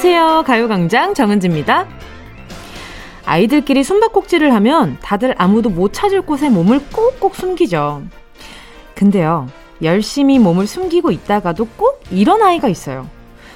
안녕하세요. 0.00 0.44
가요광장 0.46 1.12
정은지입니다. 1.12 1.88
아이들끼리 3.24 3.82
숨바꼭질을 3.82 4.54
하면 4.54 4.96
다들 5.02 5.34
아무도 5.38 5.70
못 5.70 5.92
찾을 5.92 6.22
곳에 6.22 6.48
몸을 6.48 6.78
꼭꼭 6.92 7.34
숨기죠. 7.34 8.02
근데요, 8.94 9.48
열심히 9.82 10.38
몸을 10.38 10.68
숨기고 10.68 11.10
있다가도 11.10 11.66
꼭 11.76 12.00
이런 12.12 12.44
아이가 12.44 12.68
있어요. 12.68 13.08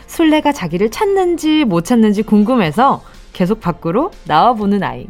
술래가 0.08 0.50
자기를 0.50 0.90
찾는지 0.90 1.64
못 1.64 1.84
찾는지 1.84 2.24
궁금해서 2.24 3.04
계속 3.32 3.60
밖으로 3.60 4.10
나와보는 4.24 4.82
아이. 4.82 5.06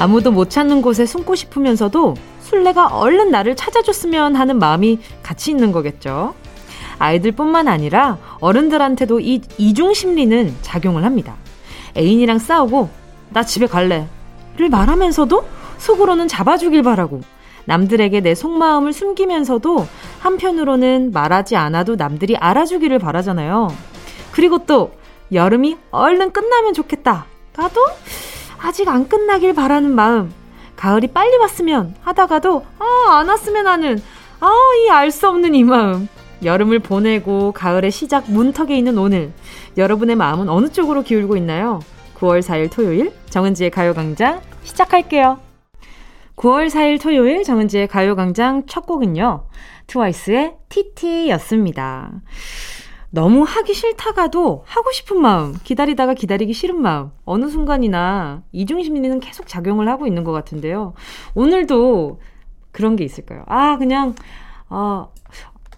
아무도 0.00 0.30
못 0.30 0.48
찾는 0.48 0.80
곳에 0.80 1.04
숨고 1.04 1.34
싶으면서도 1.34 2.14
술래가 2.40 2.86
얼른 2.86 3.30
나를 3.30 3.54
찾아줬으면 3.54 4.34
하는 4.34 4.58
마음이 4.58 4.98
같이 5.22 5.50
있는 5.50 5.72
거겠죠. 5.72 6.32
아이들뿐만 6.98 7.68
아니라 7.68 8.16
어른들한테도 8.40 9.20
이 9.20 9.42
이중 9.58 9.92
심리는 9.92 10.54
작용을 10.62 11.04
합니다. 11.04 11.36
애인이랑 11.98 12.38
싸우고 12.38 12.88
나 13.28 13.42
집에 13.42 13.66
갈래를 13.66 14.08
말하면서도 14.70 15.44
속으로는 15.76 16.28
잡아주길 16.28 16.82
바라고 16.82 17.20
남들에게 17.66 18.20
내 18.20 18.34
속마음을 18.34 18.94
숨기면서도 18.94 19.86
한편으로는 20.20 21.10
말하지 21.12 21.56
않아도 21.56 21.96
남들이 21.96 22.38
알아주기를 22.38 22.98
바라잖아요. 22.98 23.68
그리고 24.32 24.64
또 24.64 24.92
여름이 25.30 25.76
얼른 25.90 26.32
끝나면 26.32 26.72
좋겠다. 26.72 27.26
나도 27.54 27.82
아직 28.62 28.88
안 28.88 29.08
끝나길 29.08 29.54
바라는 29.54 29.90
마음. 29.94 30.32
가을이 30.76 31.08
빨리 31.08 31.36
왔으면 31.36 31.94
하다가도 32.02 32.64
아, 32.78 33.18
안 33.18 33.28
왔으면 33.28 33.66
하는 33.66 34.00
아, 34.40 34.50
이 34.86 34.90
알 34.90 35.10
수 35.10 35.28
없는 35.28 35.54
이 35.54 35.64
마음. 35.64 36.08
여름을 36.42 36.78
보내고 36.78 37.52
가을의 37.52 37.90
시작 37.90 38.30
문턱에 38.30 38.76
있는 38.76 38.96
오늘. 38.96 39.32
여러분의 39.76 40.16
마음은 40.16 40.48
어느 40.48 40.68
쪽으로 40.70 41.02
기울고 41.02 41.36
있나요? 41.36 41.80
9월 42.18 42.40
4일 42.40 42.70
토요일 42.72 43.12
정은지의 43.28 43.70
가요광장 43.70 44.40
시작할게요. 44.62 45.38
9월 46.36 46.68
4일 46.70 47.00
토요일 47.00 47.44
정은지의 47.44 47.88
가요광장 47.88 48.64
첫 48.66 48.86
곡은요. 48.86 49.44
트와이스의 49.86 50.54
TT였습니다. 50.70 52.10
너무 53.10 53.42
하기 53.42 53.74
싫다가도 53.74 54.64
하고 54.66 54.92
싶은 54.92 55.20
마음, 55.20 55.54
기다리다가 55.64 56.14
기다리기 56.14 56.52
싫은 56.52 56.80
마음, 56.80 57.10
어느 57.24 57.48
순간이나 57.48 58.42
이중심리는 58.52 59.18
계속 59.20 59.48
작용을 59.48 59.88
하고 59.88 60.06
있는 60.06 60.22
것 60.22 60.32
같은데요. 60.32 60.94
오늘도 61.34 62.20
그런 62.70 62.94
게 62.94 63.04
있을까요? 63.04 63.42
아, 63.46 63.76
그냥, 63.78 64.14
어, 64.68 65.12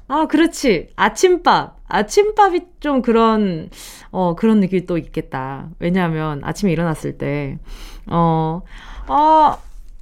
아, 0.08 0.26
그렇지. 0.26 0.90
아침밥. 0.94 1.78
아침밥이 1.88 2.60
좀 2.80 3.00
그런, 3.00 3.70
어, 4.10 4.34
그런 4.34 4.60
느낌이 4.60 4.84
또 4.84 4.98
있겠다. 4.98 5.70
왜냐하면 5.78 6.42
아침에 6.44 6.70
일어났을 6.70 7.16
때, 7.16 7.58
어, 8.10 8.60
아, 9.06 9.56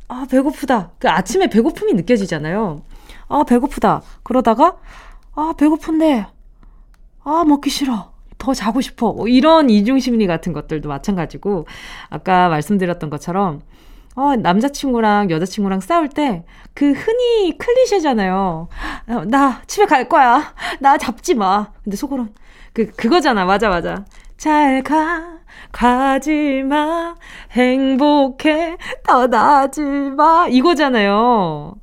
아, 0.08 0.27
배고프다. 0.28 0.91
그 0.98 1.08
아침에 1.08 1.48
배고픔이 1.48 1.92
느껴지잖아요. 1.92 2.83
아, 3.28 3.45
배고프다. 3.45 4.02
그러다가, 4.24 4.79
아, 5.36 5.55
배고픈데, 5.57 6.27
아, 7.25 7.45
먹기 7.47 7.70
싫어. 7.70 8.13
더 8.39 8.55
자고 8.55 8.81
싶어. 8.81 9.13
뭐 9.13 9.29
이런 9.29 9.69
이중심리 9.69 10.27
같은 10.27 10.53
것들도 10.53 10.89
마찬가지고, 10.89 11.67
아까 12.08 12.48
말씀드렸던 12.48 13.11
것처럼, 13.11 13.61
어, 14.17 14.35
남자친구랑 14.36 15.30
여자친구랑 15.30 15.80
싸울 15.80 16.09
때, 16.09 16.45
그 16.75 16.92
흔히 16.92 17.57
클리셰잖아요. 17.59 18.69
어, 19.09 19.25
나 19.27 19.63
집에 19.67 19.85
갈 19.86 20.09
거야. 20.09 20.55
나 20.80 20.97
잡지 20.97 21.35
마. 21.35 21.69
근데 21.85 21.97
속으론, 21.97 22.35
그, 22.73 22.86
그거잖아. 22.92 23.45
맞아, 23.45 23.69
맞아. 23.69 24.05
잘 24.36 24.83
가, 24.83 25.39
가지 25.70 26.63
마. 26.64 27.14
행복해, 27.53 28.77
떠나지 29.07 29.83
마. 29.83 30.47
이거잖아요. 30.48 31.75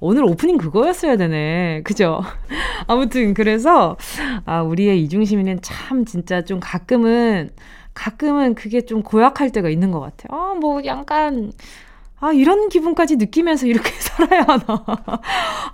오늘 0.00 0.24
오프닝 0.24 0.58
그거였어야 0.58 1.16
되네. 1.16 1.82
그죠? 1.82 2.22
아무튼, 2.86 3.34
그래서, 3.34 3.96
아, 4.44 4.62
우리의 4.62 5.02
이중심리는 5.02 5.60
참 5.62 6.04
진짜 6.04 6.42
좀 6.42 6.60
가끔은, 6.60 7.50
가끔은 7.94 8.54
그게 8.54 8.82
좀 8.82 9.02
고약할 9.02 9.50
때가 9.50 9.68
있는 9.68 9.90
것 9.90 10.00
같아요. 10.00 10.28
아, 10.40 10.54
뭐, 10.54 10.84
약간, 10.84 11.52
아, 12.20 12.32
이런 12.32 12.68
기분까지 12.68 13.16
느끼면서 13.16 13.66
이렇게 13.66 13.90
살아야 13.98 14.42
하나. 14.42 14.84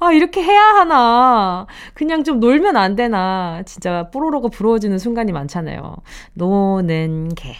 아, 0.00 0.12
이렇게 0.12 0.42
해야 0.42 0.60
하나. 0.60 1.66
그냥 1.92 2.24
좀 2.24 2.40
놀면 2.40 2.76
안 2.76 2.96
되나. 2.96 3.62
진짜 3.66 4.08
뽀로로가 4.10 4.48
부러워지는 4.48 4.98
순간이 4.98 5.32
많잖아요. 5.32 5.96
노는 6.34 7.30
게 7.34 7.56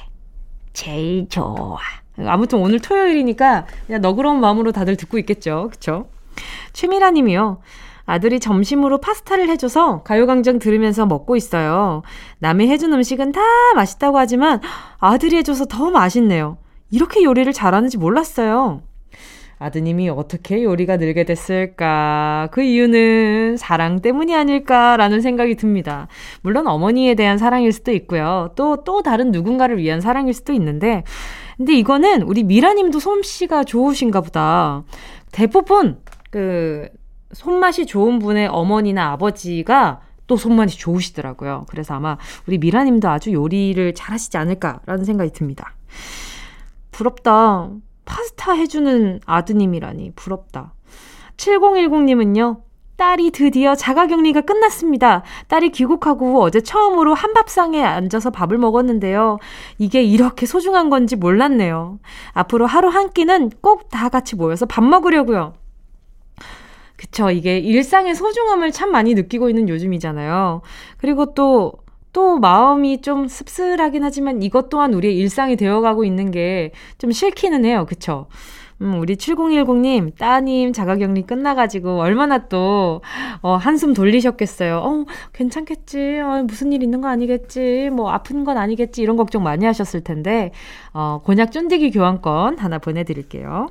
제일 0.73 1.29
좋아. 1.29 1.79
아무튼 2.27 2.59
오늘 2.61 2.79
토요일이니까 2.79 3.67
그냥 3.87 4.01
너그러운 4.01 4.41
마음으로 4.41 4.73
다들 4.73 4.97
듣고 4.97 5.19
있겠죠. 5.19 5.69
그쵸? 5.73 6.09
최미라 6.73 7.11
님이요. 7.13 7.61
아들이 8.07 8.39
점심으로 8.39 8.99
파스타를 8.99 9.49
해줘서 9.49 10.03
가요광장 10.03 10.59
들으면서 10.59 11.07
먹고 11.07 11.37
있어요. 11.37 12.03
남이 12.39 12.69
해준 12.69 12.93
음식은 12.93 13.33
다 13.33 13.41
맛있다고 13.75 14.19
하지만 14.19 14.61
아들이 14.99 15.37
해줘서 15.37 15.65
더 15.65 15.91
맛있네요. 15.91 16.59
이렇게 16.91 17.25
요리를 17.25 17.51
잘하는지 17.53 17.97
몰랐어요. 17.99 18.83
아드님이 19.59 20.11
어떻게 20.11 20.63
요리가 20.63 20.97
늘게 20.97 21.25
됐을까? 21.25 22.49
그 22.51 22.63
이유는 22.63 23.57
사랑 23.57 24.01
때문이 24.01 24.35
아닐까라는 24.35 25.21
생각이 25.21 25.55
듭니다. 25.55 26.09
물론 26.43 26.67
어머니에 26.67 27.15
대한 27.15 27.39
사랑일 27.39 27.73
수도 27.73 27.93
있고요. 27.93 28.53
또, 28.57 28.85
또 28.85 29.03
다른 29.03 29.31
누군가를 29.31 29.79
위한 29.79 30.01
사랑일 30.01 30.35
수도 30.35 30.53
있는데, 30.53 31.05
근데 31.57 31.73
이거는 31.75 32.23
우리 32.23 32.43
미라님도 32.43 32.99
솜씨가 32.99 33.65
좋으신가 33.65 34.21
보다. 34.21 34.83
대부분 35.33 35.99
그 36.35 36.89
손맛이 37.33 37.87
좋은 37.87 38.19
분의 38.19 38.49
어머니나 38.49 39.13
아버지가 39.13 40.01
또 40.27 40.37
손맛이 40.37 40.77
좋으시더라고요. 40.77 41.67
그래서 41.69 41.95
아마 41.95 42.19
우리 42.49 42.59
미라님도 42.59 43.09
아주 43.09 43.33
요리를 43.33 43.95
잘하시지 43.95 44.37
않을까라는 44.37 45.05
생각이 45.05 45.31
듭니다. 45.31 45.77
부럽다. 46.91 47.71
파스타 48.05 48.55
해주는 48.55 49.21
아드님이라니 49.25 50.15
부럽다. 50.17 50.73
7010님은요. 51.37 52.63
딸이 52.97 53.31
드디어 53.31 53.77
자가격리가 53.77 54.41
끝났습니다. 54.41 55.23
딸이 55.47 55.71
귀국하고 55.71 56.43
어제 56.43 56.61
처음으로 56.61 57.15
한밥상에 57.15 57.81
앉아서 57.81 58.31
밥을 58.31 58.59
먹었는데요. 58.59 59.39
이게 59.79 60.03
이렇게 60.03 60.47
소중한 60.47 60.91
건지 60.91 61.15
몰랐네요. 61.15 62.01
앞으로 62.33 62.67
하루 62.67 62.89
한 62.89 63.13
끼는 63.13 63.51
꼭 63.61 63.89
다 63.91 64.09
같이 64.09 64.35
모여서 64.35 64.67
밥 64.67 64.83
먹으려고요. 64.83 65.55
그쵸. 66.97 67.31
이게 67.31 67.59
일상의 67.59 68.15
소중함을 68.15 68.71
참 68.73 68.93
많이 68.93 69.15
느끼고 69.15 69.49
있는 69.49 69.69
요즘이잖아요. 69.69 70.63
그리고 70.99 71.35
또, 71.35 71.73
또 72.13 72.39
마음이 72.39 73.03
좀 73.03 73.27
씁쓸하긴 73.27 74.05
하지만 74.05 74.43
이것 74.43 74.69
또한 74.69 74.95
우리의 74.95 75.17
일상이 75.19 75.57
되어가고 75.57 76.05
있는 76.05 76.31
게 76.31 76.73
좀 76.99 77.11
싫기는 77.13 77.65
해요. 77.65 77.85
그쵸. 77.89 78.27
음, 78.83 78.99
우리 79.01 79.17
7010님, 79.17 80.17
따님 80.19 80.73
자가격리 80.73 81.23
끝나가지고 81.23 82.01
얼마나 82.01 82.49
또, 82.49 83.03
어, 83.41 83.55
한숨 83.57 83.95
돌리셨겠어요. 83.95 84.79
어, 84.79 85.05
괜찮겠지. 85.33 86.21
어, 86.21 86.43
무슨 86.47 86.73
일 86.73 86.83
있는 86.83 87.01
거 87.01 87.09
아니겠지. 87.09 87.91
뭐, 87.93 88.11
아픈 88.11 88.45
건 88.45 88.59
아니겠지. 88.59 89.01
이런 89.03 89.17
걱정 89.17 89.43
많이 89.45 89.65
하셨을 89.65 90.03
텐데, 90.03 90.51
어, 90.93 91.21
곤약 91.25 91.53
쫀디기 91.53 91.93
교환권 91.93 92.59
하나 92.59 92.79
보내드릴게요. 92.79 93.69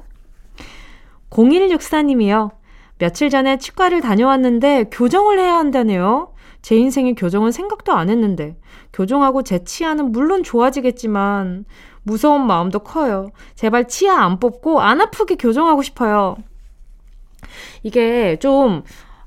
0164님이요. 1.30 2.52
며칠 2.98 3.30
전에 3.30 3.58
치과를 3.58 4.02
다녀왔는데 4.02 4.86
교정을 4.92 5.40
해야 5.40 5.56
한다네요. 5.58 6.34
제 6.62 6.76
인생에 6.78 7.14
교정은 7.14 7.52
생각도 7.52 7.92
안 7.94 8.10
했는데 8.10 8.56
교정하고 8.94 9.44
제 9.44 9.64
치아는 9.64 10.12
물론 10.12 10.44
좋아지겠지만 10.44 11.66
무서운 12.04 12.46
마음도 12.48 12.80
커요. 12.80 13.30
제발 13.56 13.88
치아 13.88 14.24
안 14.24 14.40
뽑고 14.40 14.82
안 14.82 15.02
아프게 15.02 15.36
교정하고 15.36 15.82
싶어요. 15.82 16.38
이게 17.84 18.38
좀 18.40 18.84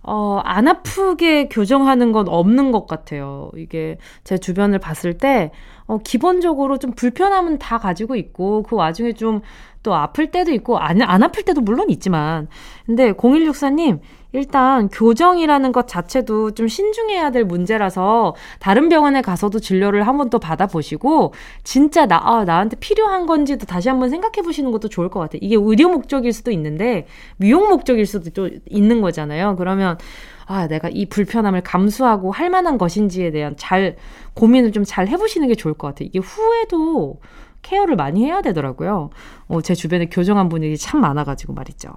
어, 0.08 0.40
안 0.44 0.68
아프게 0.68 1.48
교정하는 1.48 2.12
건 2.12 2.28
없는 2.28 2.70
것 2.70 2.86
같아요. 2.86 3.50
이게 3.56 3.98
제 4.22 4.38
주변을 4.38 4.78
봤을 4.78 5.18
때, 5.18 5.50
어, 5.86 5.98
기본적으로 5.98 6.78
좀 6.78 6.92
불편함은 6.92 7.58
다 7.58 7.78
가지고 7.78 8.16
있고, 8.16 8.62
그 8.62 8.76
와중에 8.76 9.12
좀 9.12 9.42
또 9.86 9.94
아플 9.94 10.32
때도 10.32 10.50
있고, 10.50 10.78
안, 10.78 11.00
안 11.00 11.22
아플 11.22 11.44
때도 11.44 11.60
물론 11.60 11.90
있지만. 11.90 12.48
근데 12.86 13.12
0164님, 13.12 14.00
일단 14.36 14.88
교정이라는 14.88 15.72
것 15.72 15.88
자체도 15.88 16.52
좀 16.52 16.68
신중해야 16.68 17.30
될 17.30 17.44
문제라서 17.44 18.34
다른 18.60 18.88
병원에 18.88 19.22
가서도 19.22 19.60
진료를 19.60 20.06
한번 20.06 20.28
또 20.30 20.38
받아보시고 20.38 21.32
진짜 21.64 22.06
나, 22.06 22.20
아, 22.22 22.44
나한테 22.44 22.76
필요한 22.76 23.26
건지도 23.26 23.66
다시 23.66 23.88
한번 23.88 24.10
생각해 24.10 24.42
보시는 24.42 24.72
것도 24.72 24.88
좋을 24.88 25.08
것 25.08 25.20
같아요. 25.20 25.40
이게 25.42 25.56
의료 25.58 25.88
목적일 25.88 26.32
수도 26.32 26.50
있는데 26.50 27.06
미용 27.38 27.68
목적일 27.68 28.04
수도 28.06 28.30
또 28.30 28.50
있는 28.68 29.00
거잖아요. 29.00 29.56
그러면 29.56 29.98
아, 30.46 30.68
내가 30.68 30.88
이 30.92 31.06
불편함을 31.06 31.62
감수하고 31.62 32.30
할 32.30 32.50
만한 32.50 32.78
것인지에 32.78 33.30
대한 33.32 33.54
잘 33.56 33.96
고민을 34.34 34.72
좀 34.72 34.84
잘 34.86 35.08
해보시는 35.08 35.48
게 35.48 35.54
좋을 35.56 35.74
것 35.74 35.88
같아요. 35.88 36.06
이게 36.06 36.20
후에도 36.20 37.18
케어를 37.66 37.96
많이 37.96 38.24
해야 38.24 38.42
되더라고요. 38.42 39.10
어, 39.48 39.60
제 39.60 39.74
주변에 39.74 40.06
교정한 40.06 40.48
분들이 40.48 40.78
참 40.78 41.00
많아가지고 41.00 41.52
말이죠. 41.52 41.88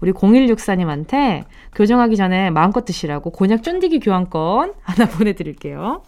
우리 0.00 0.12
0164님한테 0.12 1.44
교정하기 1.74 2.16
전에 2.16 2.50
마음껏 2.50 2.84
드시라고 2.84 3.30
곤약 3.30 3.62
쫀디기 3.62 4.00
교환권 4.00 4.74
하나 4.82 5.06
보내드릴게요. 5.08 6.02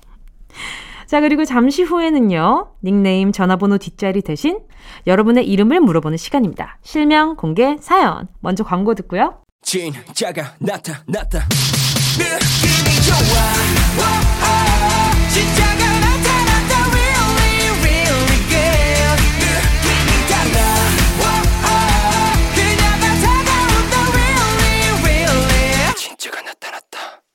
자, 1.06 1.20
그리고 1.20 1.44
잠시 1.44 1.82
후에는요, 1.82 2.72
닉네임 2.82 3.32
전화번호 3.32 3.76
뒷자리 3.76 4.22
대신 4.22 4.60
여러분의 5.06 5.46
이름을 5.46 5.80
물어보는 5.80 6.16
시간입니다. 6.16 6.78
실명, 6.80 7.36
공개, 7.36 7.76
사연. 7.80 8.28
먼저 8.40 8.64
광고 8.64 8.94
듣고요. 8.94 9.42
진짜가 9.60 10.54
나타났다. 10.58 11.48
느낌이 12.18 12.96
좋아. 13.06 14.12
진짜가 15.28 15.91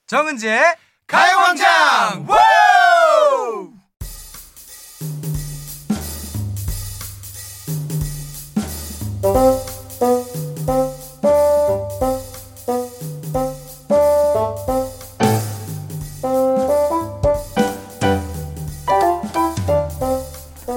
정은지의 0.08 0.64
가요광장! 1.06 2.26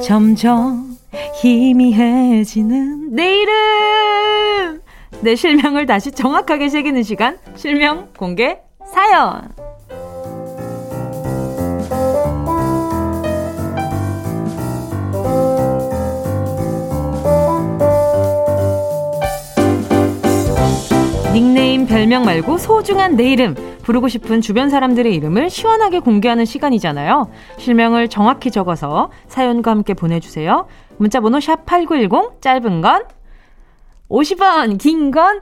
점점 0.03 0.99
희미해지는 1.41 3.15
내 3.15 3.43
이름! 3.43 4.81
내 5.21 5.37
실명을 5.37 5.87
다시 5.87 6.11
정확하게 6.11 6.69
새기는 6.69 7.05
시간, 7.05 7.39
실명 7.55 8.13
공개 8.17 8.59
사연! 8.93 9.49
닉네임, 21.33 21.87
별명 21.87 22.25
말고 22.25 22.59
소중한 22.59 23.17
내 23.17 23.31
이름. 23.31 23.55
부르고 23.83 24.09
싶은 24.09 24.41
주변 24.41 24.69
사람들의 24.69 25.13
이름을 25.15 25.49
시원하게 25.51 26.01
공개하는 26.01 26.45
시간이잖아요. 26.45 27.31
실명을 27.59 28.09
정확히 28.09 28.51
적어서 28.51 29.11
사연과 29.29 29.71
함께 29.71 29.95
보내주세요. 29.95 30.67
문자번호 30.99 31.41
샵 31.41 31.65
8910, 31.67 32.41
짧은 32.41 32.81
건 32.83 33.05
50원, 34.09 34.79
긴 34.79 35.11
건 35.11 35.41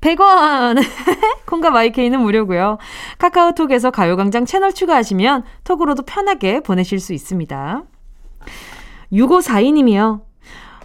100원! 0.00 0.82
콩과 1.46 1.70
마이케이는 1.70 2.20
무료고요. 2.20 2.78
카카오톡에서 3.18 3.90
가요광장 3.90 4.44
채널 4.44 4.72
추가하시면 4.72 5.44
톡으로도 5.64 6.02
편하게 6.02 6.60
보내실 6.60 7.00
수 7.00 7.12
있습니다. 7.12 7.82
6542님이요. 9.12 10.20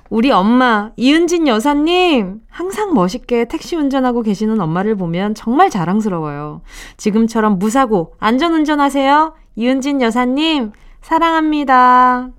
우리 0.09 0.29
엄마, 0.29 0.91
이은진 0.97 1.47
여사님! 1.47 2.41
항상 2.49 2.93
멋있게 2.93 3.45
택시 3.45 3.77
운전하고 3.77 4.23
계시는 4.23 4.59
엄마를 4.59 4.95
보면 4.95 5.35
정말 5.35 5.69
자랑스러워요. 5.69 6.61
지금처럼 6.97 7.59
무사고, 7.59 8.13
안전운전하세요. 8.19 9.33
이은진 9.55 10.01
여사님, 10.01 10.73
사랑합니다. 11.01 12.29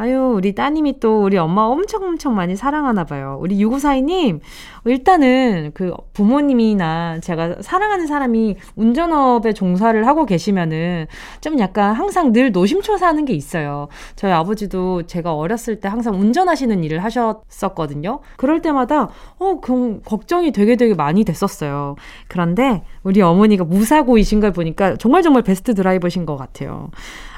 아유, 0.00 0.32
우리 0.34 0.54
따님이 0.54 0.98
또 0.98 1.24
우리 1.24 1.36
엄마 1.36 1.60
엄청 1.64 2.02
엄청 2.04 2.34
많이 2.34 2.56
사랑하나 2.56 3.04
봐요. 3.04 3.36
우리 3.38 3.58
6542님, 3.58 4.40
일단은 4.86 5.72
그 5.74 5.92
부모님이나 6.14 7.20
제가 7.20 7.56
사랑하는 7.60 8.06
사람이 8.06 8.56
운전업에 8.76 9.52
종사를 9.52 10.06
하고 10.06 10.24
계시면은 10.24 11.06
좀 11.42 11.58
약간 11.58 11.92
항상 11.92 12.32
늘 12.32 12.50
노심초사하는 12.50 13.26
게 13.26 13.34
있어요. 13.34 13.88
저희 14.16 14.32
아버지도 14.32 15.02
제가 15.02 15.34
어렸을 15.34 15.80
때 15.80 15.88
항상 15.88 16.14
운전하시는 16.18 16.82
일을 16.82 17.04
하셨었거든요. 17.04 18.20
그럴 18.38 18.62
때마다 18.62 19.10
어, 19.38 19.60
그 19.60 20.00
걱정이 20.06 20.52
되게 20.52 20.76
되게 20.76 20.94
많이 20.94 21.24
됐었어요. 21.24 21.96
그런데 22.26 22.84
우리 23.02 23.20
어머니가 23.20 23.64
무사고이신 23.64 24.40
걸 24.40 24.52
보니까 24.52 24.96
정말 24.96 25.22
정말 25.22 25.42
베스트 25.42 25.74
드라이버신 25.74 26.24
것 26.24 26.38
같아요. 26.38 26.88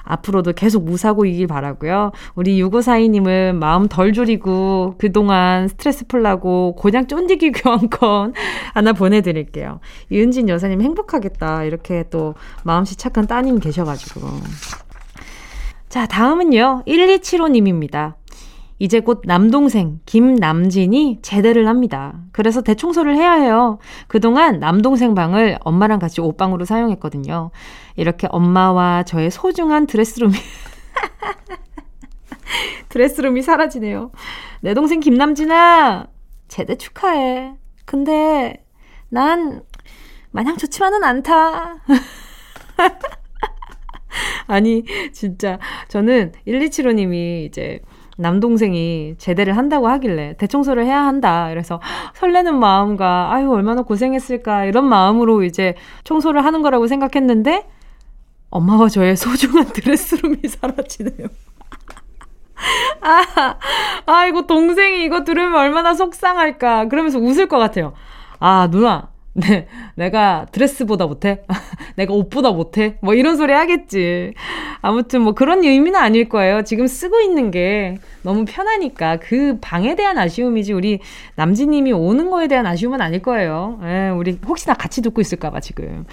앞으로도 0.04 0.52
계속 0.52 0.84
무사고이길 0.84 1.46
바라고요. 1.46 2.12
우리 2.34 2.62
6542님은 2.62 3.54
마음 3.54 3.88
덜 3.88 4.12
졸이고 4.12 4.94
그동안 4.98 5.68
스트레스 5.68 6.06
풀라고 6.06 6.74
곤약 6.76 7.08
쫀디기 7.08 7.52
교환권 7.52 8.34
하나 8.74 8.92
보내드릴게요. 8.92 9.80
이은진 10.10 10.48
여사님 10.48 10.82
행복하겠다. 10.82 11.64
이렇게 11.64 12.04
또 12.10 12.34
마음씨 12.64 12.96
착한 12.96 13.26
따님 13.26 13.58
계셔가지고. 13.58 14.20
자, 15.88 16.06
다음은요. 16.06 16.84
1275님입니다. 16.86 18.14
이제 18.78 19.00
곧 19.00 19.22
남동생 19.24 20.00
김남진이 20.06 21.20
제대를 21.22 21.68
합니다. 21.68 22.20
그래서 22.32 22.62
대청소를 22.62 23.16
해야 23.16 23.32
해요. 23.32 23.78
그동안 24.08 24.58
남동생 24.58 25.14
방을 25.14 25.58
엄마랑 25.60 25.98
같이 25.98 26.20
옷방으로 26.20 26.64
사용했거든요. 26.64 27.50
이렇게 27.96 28.26
엄마와 28.30 29.04
저의 29.04 29.30
소중한 29.30 29.86
드레스룸이 29.86 30.34
드레스룸이 32.88 33.42
사라지네요. 33.42 34.10
내 34.60 34.74
동생 34.74 35.00
김남진아 35.00 36.06
제대 36.48 36.76
축하해. 36.76 37.54
근데 37.84 38.64
난 39.08 39.62
마냥 40.30 40.56
좋지만은 40.56 41.04
않다. 41.04 41.76
아니 44.46 44.84
진짜 45.12 45.58
저는 45.88 46.32
1275님이 46.46 47.46
이제 47.46 47.80
남동생이 48.22 49.16
제대를 49.18 49.56
한다고 49.56 49.88
하길래 49.88 50.36
대청소를 50.38 50.86
해야 50.86 51.04
한다. 51.04 51.48
그래서 51.50 51.80
설레는 52.14 52.58
마음과 52.58 53.32
아유 53.32 53.50
얼마나 53.50 53.82
고생했을까 53.82 54.64
이런 54.64 54.86
마음으로 54.86 55.42
이제 55.42 55.74
청소를 56.04 56.44
하는 56.44 56.62
거라고 56.62 56.86
생각했는데 56.86 57.66
엄마와 58.50 58.88
저의 58.88 59.16
소중한 59.16 59.66
드레스룸이 59.72 60.38
사라지네요. 60.48 61.28
아, 63.00 63.56
아, 64.06 64.26
이거 64.26 64.42
동생이 64.42 65.04
이거 65.04 65.24
들으면 65.24 65.54
얼마나 65.54 65.94
속상할까. 65.94 66.88
그러면서 66.88 67.18
웃을 67.18 67.48
것 67.48 67.58
같아요. 67.58 67.92
아, 68.38 68.68
누나. 68.70 69.11
네, 69.34 69.66
내가 69.94 70.46
드레스보다 70.52 71.06
못해? 71.06 71.42
내가 71.96 72.12
옷보다 72.12 72.50
못해? 72.50 72.98
뭐 73.00 73.14
이런 73.14 73.36
소리 73.38 73.52
하겠지. 73.52 74.34
아무튼 74.82 75.22
뭐 75.22 75.32
그런 75.32 75.64
의미는 75.64 75.98
아닐 75.98 76.28
거예요. 76.28 76.62
지금 76.64 76.86
쓰고 76.86 77.20
있는 77.20 77.50
게 77.50 77.96
너무 78.22 78.44
편하니까 78.46 79.16
그 79.16 79.56
방에 79.62 79.94
대한 79.94 80.18
아쉬움이지 80.18 80.74
우리 80.74 81.00
남진님이 81.36 81.92
오는 81.92 82.28
거에 82.28 82.46
대한 82.46 82.66
아쉬움은 82.66 83.00
아닐 83.00 83.22
거예요. 83.22 83.80
예, 83.84 84.10
우리 84.10 84.38
혹시나 84.46 84.74
같이 84.74 85.00
듣고 85.00 85.22
있을까봐 85.22 85.60
지금. 85.60 86.04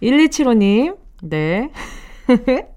1275님, 0.00 0.96
네. 1.22 1.70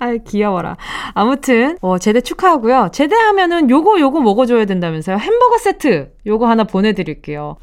아 0.00 0.12
귀여워라. 0.26 0.76
아무튼, 1.14 1.78
어, 1.80 1.98
제대 1.98 2.20
축하하고요. 2.20 2.90
제대하면은 2.92 3.70
요거, 3.70 4.00
요거 4.00 4.20
먹어줘야 4.20 4.64
된다면서요. 4.64 5.18
햄버거 5.18 5.56
세트, 5.58 6.12
요거 6.26 6.48
하나 6.48 6.64
보내드릴게요. 6.64 7.56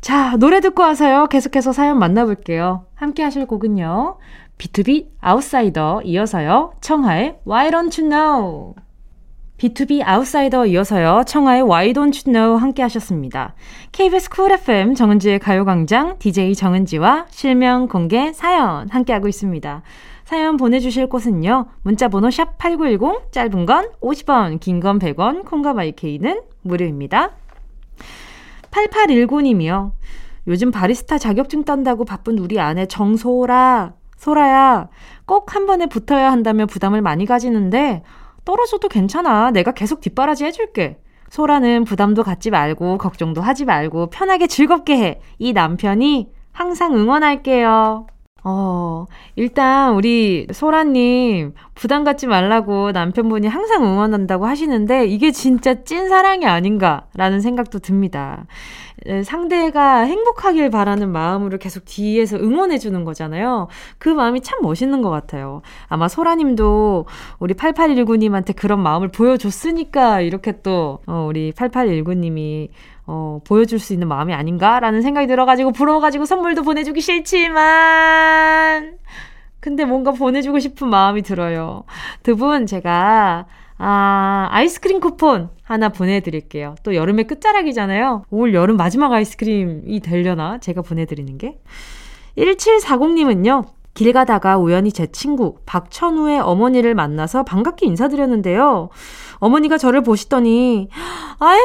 자, 0.00 0.36
노래 0.38 0.60
듣고 0.60 0.82
와서요. 0.82 1.26
계속해서 1.26 1.72
사연 1.72 1.98
만나볼게요. 1.98 2.86
함께 2.94 3.22
하실 3.22 3.46
곡은요. 3.46 4.16
B2B 4.58 5.08
아웃사이더 5.20 6.02
이어서요. 6.04 6.72
청하의 6.80 7.38
Why 7.46 7.70
Don't 7.70 7.98
You 8.00 8.08
Know? 8.10 8.74
B2B 9.58 10.02
아웃사이더 10.04 10.66
이어서요. 10.66 11.24
청하의 11.26 11.62
Why 11.62 11.92
Don't 11.92 12.26
You 12.26 12.32
Know 12.32 12.56
함께 12.56 12.82
하셨습니다. 12.82 13.54
KBS 13.92 14.30
쿨 14.30 14.52
FM 14.52 14.94
정은지의 14.94 15.38
가요광장 15.38 16.16
DJ 16.18 16.54
정은지와 16.54 17.26
실명 17.28 17.86
공개 17.86 18.32
사연 18.32 18.88
함께 18.88 19.12
하고 19.12 19.28
있습니다. 19.28 19.82
사연 20.24 20.56
보내주실 20.56 21.08
곳은요. 21.08 21.66
문자번호 21.82 22.28
샵8910 22.28 23.32
짧은 23.32 23.66
건 23.66 23.90
50원 24.00 24.60
긴 24.60 24.80
건 24.80 24.98
100원 24.98 25.44
콩과 25.44 25.74
마이케이는 25.74 26.40
무료입니다. 26.62 27.32
8819님이요. 28.70 29.92
요즘 30.46 30.70
바리스타 30.70 31.18
자격증 31.18 31.64
딴다고 31.64 32.04
바쁜 32.04 32.38
우리 32.38 32.58
아내 32.60 32.86
정소라, 32.86 33.94
소라야, 34.16 34.88
꼭 35.26 35.54
한 35.54 35.66
번에 35.66 35.86
붙어야 35.86 36.30
한다며 36.32 36.66
부담을 36.66 37.02
많이 37.02 37.26
가지는데, 37.26 38.02
떨어져도 38.44 38.88
괜찮아. 38.88 39.50
내가 39.50 39.72
계속 39.72 40.00
뒷바라지 40.00 40.44
해줄게. 40.44 40.98
소라는 41.28 41.84
부담도 41.84 42.22
갖지 42.24 42.50
말고, 42.50 42.98
걱정도 42.98 43.40
하지 43.40 43.64
말고, 43.64 44.10
편하게 44.10 44.46
즐겁게 44.46 44.96
해. 44.96 45.20
이 45.38 45.52
남편이 45.52 46.30
항상 46.52 46.94
응원할게요. 46.94 48.06
어, 48.42 49.06
일단 49.36 49.94
우리 49.94 50.46
소라님 50.52 51.54
부담 51.80 52.04
갖지 52.04 52.26
말라고 52.26 52.92
남편분이 52.92 53.48
항상 53.48 53.82
응원한다고 53.84 54.44
하시는데 54.44 55.06
이게 55.06 55.30
진짜 55.30 55.82
찐 55.82 56.10
사랑이 56.10 56.44
아닌가라는 56.44 57.40
생각도 57.40 57.78
듭니다. 57.78 58.44
상대가 59.24 60.00
행복하길 60.00 60.68
바라는 60.68 61.10
마음으로 61.10 61.56
계속 61.56 61.86
뒤에서 61.86 62.36
응원해주는 62.36 63.02
거잖아요. 63.02 63.68
그 63.96 64.10
마음이 64.10 64.42
참 64.42 64.58
멋있는 64.60 65.00
것 65.00 65.08
같아요. 65.08 65.62
아마 65.88 66.06
소라님도 66.06 67.06
우리 67.38 67.54
8819님한테 67.54 68.54
그런 68.54 68.82
마음을 68.82 69.08
보여줬으니까 69.08 70.20
이렇게 70.20 70.60
또, 70.60 70.98
어, 71.06 71.24
우리 71.26 71.50
8819님이 71.52 72.68
어, 73.06 73.40
보여줄 73.46 73.78
수 73.78 73.94
있는 73.94 74.06
마음이 74.06 74.34
아닌가라는 74.34 75.00
생각이 75.00 75.26
들어가지고 75.26 75.72
부러워가지고 75.72 76.26
선물도 76.26 76.62
보내주기 76.62 77.00
싫지만 77.00 78.98
근데 79.60 79.84
뭔가 79.84 80.12
보내주고 80.12 80.58
싶은 80.58 80.88
마음이 80.88 81.22
들어요. 81.22 81.84
두 82.22 82.36
분 82.36 82.66
제가 82.66 83.46
아, 83.82 84.48
아이스크림 84.50 85.00
쿠폰 85.00 85.48
하나 85.62 85.88
보내드릴게요. 85.88 86.74
또 86.82 86.94
여름의 86.94 87.26
끝자락이잖아요. 87.26 88.24
올 88.30 88.52
여름 88.54 88.76
마지막 88.76 89.10
아이스크림이 89.12 90.00
되려나? 90.00 90.58
제가 90.58 90.82
보내드리는 90.82 91.38
게. 91.38 91.58
1740님은요, 92.36 93.64
길 93.94 94.12
가다가 94.12 94.56
우연히 94.58 94.92
제 94.92 95.06
친구 95.06 95.56
박천우의 95.66 96.40
어머니를 96.40 96.94
만나서 96.94 97.42
반갑게 97.44 97.86
인사드렸는데요. 97.86 98.90
어머니가 99.38 99.78
저를 99.78 100.02
보시더니 100.02 100.88
아유 101.38 101.60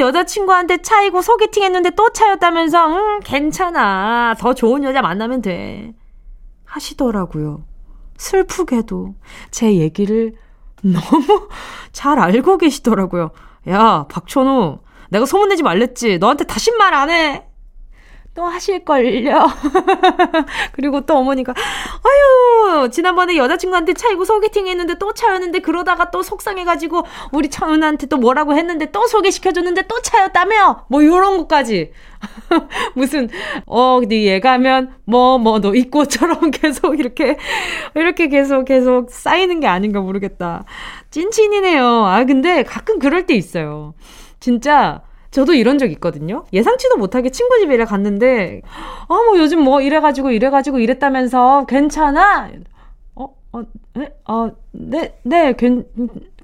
여자친구한테 0.00 0.82
차이고 0.82 1.22
소개팅 1.22 1.62
했는데 1.62 1.90
또 1.90 2.10
차였다면서 2.12 2.88
응 2.96 3.20
괜찮아 3.20 4.34
더 4.38 4.52
좋은 4.52 4.82
여자 4.84 5.00
만나면 5.00 5.40
돼 5.42 5.92
하시더라고요. 6.72 7.64
슬프게도 8.16 9.14
제 9.50 9.74
얘기를 9.76 10.34
너무 10.82 11.48
잘 11.92 12.18
알고 12.18 12.58
계시더라고요. 12.58 13.30
야 13.68 14.06
박천우 14.08 14.78
내가 15.10 15.26
소문내지 15.26 15.62
말랬지 15.62 16.18
너한테 16.18 16.44
다시 16.44 16.70
말 16.76 16.94
안 16.94 17.10
해. 17.10 17.46
또 18.34 18.44
하실걸요. 18.44 19.46
그리고 20.72 21.02
또 21.02 21.16
어머니가, 21.18 21.52
아유, 21.52 22.88
지난번에 22.90 23.36
여자친구한테 23.36 23.92
차이고 23.92 24.24
소개팅 24.24 24.66
했는데 24.68 24.94
또 24.94 25.12
차였는데 25.12 25.58
그러다가 25.58 26.10
또 26.10 26.22
속상해가지고 26.22 27.02
우리 27.32 27.50
천은한테 27.50 28.06
또 28.06 28.16
뭐라고 28.16 28.54
했는데 28.54 28.90
또 28.90 29.06
소개시켜줬는데 29.06 29.82
또 29.82 30.00
차였다며? 30.00 30.86
뭐 30.88 31.04
요런 31.04 31.36
것까지. 31.38 31.92
무슨, 32.94 33.28
어, 33.66 34.00
네 34.08 34.24
얘가면 34.24 34.94
뭐, 35.04 35.36
뭐, 35.36 35.60
너 35.60 35.74
있고처럼 35.74 36.50
계속 36.52 36.98
이렇게, 36.98 37.36
이렇게 37.94 38.28
계속 38.28 38.64
계속 38.64 39.10
쌓이는 39.10 39.60
게 39.60 39.66
아닌가 39.66 40.00
모르겠다. 40.00 40.64
찐친이네요. 41.10 41.84
아, 41.84 42.24
근데 42.24 42.62
가끔 42.62 42.98
그럴 42.98 43.26
때 43.26 43.34
있어요. 43.34 43.92
진짜, 44.40 45.02
저도 45.32 45.54
이런 45.54 45.78
적 45.78 45.90
있거든요. 45.92 46.44
예상치도 46.52 46.98
못하게 46.98 47.30
친구 47.30 47.58
집에 47.58 47.74
일 47.74 47.84
갔는데, 47.86 48.60
아, 49.08 49.14
뭐 49.14 49.38
요즘 49.38 49.60
뭐 49.62 49.80
이래가지고 49.80 50.30
이래가지고 50.30 50.78
이랬다면서 50.78 51.64
괜찮아? 51.66 52.50
어, 53.14 53.34
어, 53.52 53.62
네, 53.94 54.14
어, 54.28 54.50
네, 54.72 55.18
네, 55.22 55.54
괜, 55.54 55.86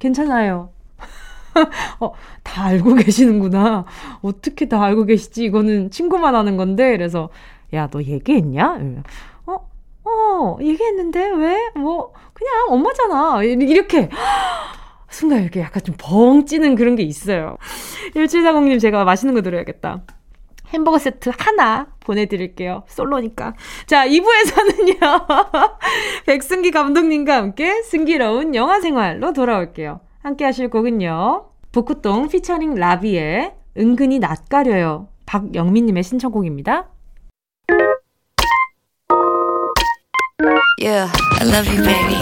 괜찮아요. 0.00 0.71
어, 2.00 2.12
다 2.42 2.64
알고 2.64 2.95
계시는구나. 2.95 3.85
어떻게 4.23 4.68
다 4.68 4.83
알고 4.83 5.04
계시지? 5.04 5.45
이거는 5.45 5.90
친구만 5.90 6.35
하는 6.35 6.57
건데. 6.57 6.90
그래서, 6.92 7.28
야, 7.75 7.88
너 7.88 8.02
얘기했냐? 8.02 8.80
어, 9.45 9.68
어, 10.04 10.59
얘기했는데? 10.62 11.30
왜? 11.33 11.71
뭐, 11.75 12.14
그냥 12.33 12.52
엄마잖아. 12.71 13.42
이렇게. 13.42 14.09
순간 15.10 15.42
이렇게 15.42 15.60
약간 15.60 15.82
좀 15.82 15.94
벙 15.98 16.46
찌는 16.46 16.74
그런 16.76 16.94
게 16.96 17.02
있어요. 17.02 17.56
1740님 18.14 18.80
제가 18.80 19.04
맛있는 19.04 19.34
거 19.34 19.42
드려야겠다. 19.42 20.02
햄버거 20.68 20.98
세트 20.98 21.30
하나 21.36 21.86
보내드릴게요. 22.00 22.84
솔로니까. 22.88 23.54
자, 23.86 24.06
2부에서는요. 24.06 25.26
백승기 26.26 26.70
감독님과 26.70 27.34
함께 27.34 27.82
승기로운 27.82 28.54
영화 28.54 28.80
생활로 28.80 29.32
돌아올게요. 29.32 30.00
함께 30.22 30.44
하실 30.44 30.68
곡은요. 30.68 31.46
북구동 31.72 32.28
피처링 32.28 32.74
라비의 32.74 33.54
은근히 33.78 34.18
낯가려요. 34.18 35.08
박영민님의 35.26 36.02
신청곡입니다. 36.02 36.88
Yeah, 40.80 41.11
I 41.40 41.44
love 41.44 41.66
you, 41.66 41.82
baby. 41.82 42.14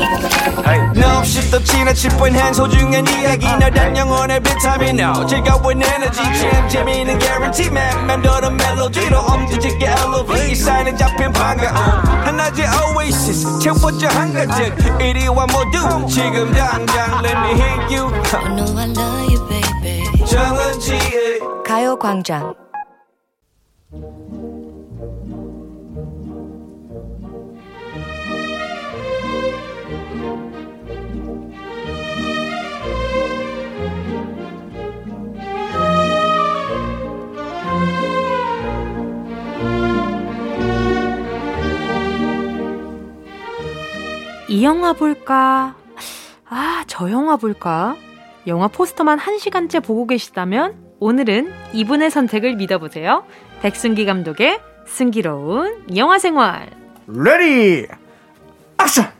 No, 0.96 1.18
없이 1.18 1.50
또 1.50 1.62
지나칠 1.62 2.08
뻔한 2.16 2.54
소중한 2.54 3.06
이야기. 3.06 3.46
너란 3.46 3.94
영혼의 3.94 4.40
비타민. 4.40 4.98
O 5.00 5.26
즐거운 5.26 5.82
에너지. 5.82 6.22
참 6.22 6.66
재미있는 6.66 7.18
guarantee. 7.18 7.68
man 7.70 8.06
맴도는 8.06 8.56
멜로디로 8.56 9.18
엄지짓게 9.18 9.86
elevate 9.86 10.54
사인은 10.54 10.96
잡힌 10.96 11.32
반가움 11.32 11.76
하나의 12.24 12.66
oasis. 12.96 13.58
채워져 13.58 14.08
한가득. 14.08 14.74
이리와 15.02 15.46
모두. 15.46 16.06
지금 16.08 16.50
당장 16.54 17.22
let 17.22 17.36
me 17.36 17.60
hit 17.60 17.94
you. 17.94 18.08
I 18.32 18.48
know 18.56 18.78
I 18.78 18.88
love 18.88 19.34
you, 19.34 19.48
baby. 19.48 20.24
정은지의 20.24 21.40
이 44.48 44.62
영화 44.62 44.92
볼까? 44.92 45.74
아, 46.48 46.84
저 46.86 47.10
영화 47.10 47.36
볼까? 47.36 47.96
영화 48.46 48.68
포스터만 48.68 49.18
1시간째 49.18 49.84
보고 49.84 50.06
계시다면 50.06 50.76
오늘은 51.00 51.52
이분의 51.72 52.10
선택을 52.10 52.54
믿어보세요. 52.54 53.24
백승기 53.62 54.06
감독의 54.06 54.60
승기로운 54.86 55.96
영화 55.96 56.18
생활. 56.18 56.70
Ready! 57.08 57.88
Action! 58.80 59.10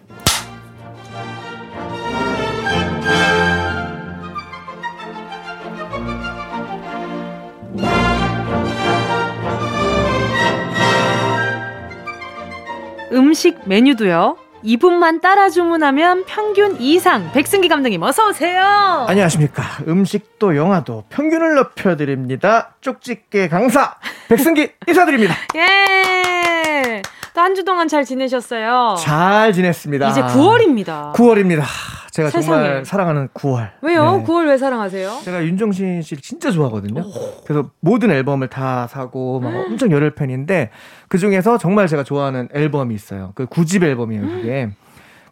음식 13.12 13.58
메뉴도요. 13.66 14.45
이분만 14.76 15.20
따라 15.20 15.48
주문하면 15.48 16.24
평균 16.24 16.76
이상. 16.80 17.30
백승기 17.30 17.68
감독님 17.68 18.02
어서 18.02 18.28
오세요. 18.30 18.60
안녕하십니까. 19.08 19.62
음식도 19.86 20.56
영화도 20.56 21.04
평균을 21.08 21.54
높여드립니다. 21.54 22.74
쪽집게 22.80 23.48
강사 23.48 23.94
백승기 24.28 24.72
인사드립니다. 24.88 25.36
예. 25.54 27.00
또한주 27.36 27.64
동안 27.64 27.86
잘 27.86 28.06
지내셨어요? 28.06 28.96
잘 28.98 29.52
지냈습니다. 29.52 30.08
이제 30.08 30.22
9월입니다. 30.22 31.12
9월입니다. 31.12 31.64
제가 32.10 32.30
세상에. 32.30 32.64
정말 32.64 32.84
사랑하는 32.86 33.28
9월. 33.34 33.72
왜요? 33.82 34.16
네. 34.16 34.24
9월 34.24 34.48
왜 34.48 34.56
사랑하세요? 34.56 35.20
제가 35.22 35.44
윤종신 35.44 36.00
씨를 36.00 36.22
진짜 36.22 36.50
좋아하거든요. 36.50 37.02
오. 37.02 37.42
그래서 37.44 37.70
모든 37.80 38.10
앨범을 38.10 38.48
다 38.48 38.86
사고 38.86 39.40
막 39.40 39.54
엄청 39.54 39.92
열혈 39.92 40.14
팬인데 40.14 40.70
그 41.08 41.18
중에서 41.18 41.58
정말 41.58 41.88
제가 41.88 42.04
좋아하는 42.04 42.48
앨범이 42.54 42.94
있어요. 42.94 43.32
그 43.34 43.44
9집 43.44 43.82
앨범이에요, 43.82 44.22
그게. 44.22 44.70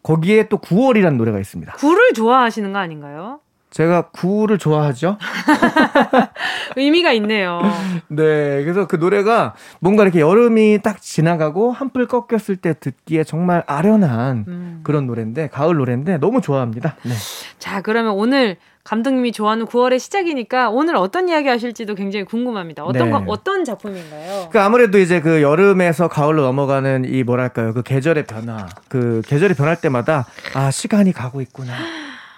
거기에 0.02 0.49
또 0.49 0.58
9월이라는 0.58 1.16
노래가 1.16 1.40
있습니다. 1.40 1.73
9를 1.73 2.14
좋아하시는 2.14 2.70
거 2.70 2.78
아닌가요? 2.80 3.40
제가 3.74 4.10
구를 4.12 4.56
좋아하죠. 4.56 5.18
의미가 6.76 7.10
있네요. 7.14 7.60
네, 8.06 8.62
그래서 8.62 8.86
그 8.86 8.94
노래가 8.94 9.54
뭔가 9.80 10.04
이렇게 10.04 10.20
여름이 10.20 10.78
딱 10.84 11.02
지나가고 11.02 11.72
한풀 11.72 12.06
꺾였을 12.06 12.54
때 12.54 12.74
듣기에 12.78 13.24
정말 13.24 13.64
아련한 13.66 14.44
음. 14.46 14.80
그런 14.84 15.08
노래인데 15.08 15.48
가을 15.48 15.74
노래인데 15.74 16.18
너무 16.18 16.40
좋아합니다. 16.40 16.94
네. 17.02 17.14
자, 17.58 17.82
그러면 17.82 18.12
오늘 18.12 18.58
감독님이 18.84 19.32
좋아하는 19.32 19.66
9월의 19.66 19.98
시작이니까 19.98 20.70
오늘 20.70 20.94
어떤 20.94 21.28
이야기 21.28 21.48
하실지도 21.48 21.96
굉장히 21.96 22.24
궁금합니다. 22.26 22.84
어떤 22.84 23.06
네. 23.06 23.10
거, 23.10 23.24
어떤 23.26 23.64
작품인가요? 23.64 24.50
그 24.52 24.60
아무래도 24.60 25.00
이제 25.00 25.20
그 25.20 25.42
여름에서 25.42 26.06
가을로 26.06 26.42
넘어가는 26.42 27.06
이 27.06 27.24
뭐랄까요 27.24 27.74
그 27.74 27.82
계절의 27.82 28.26
변화, 28.26 28.68
그 28.86 29.20
계절이 29.26 29.54
변할 29.54 29.80
때마다 29.80 30.26
아 30.54 30.70
시간이 30.70 31.12
가고 31.12 31.40
있구나. 31.40 31.72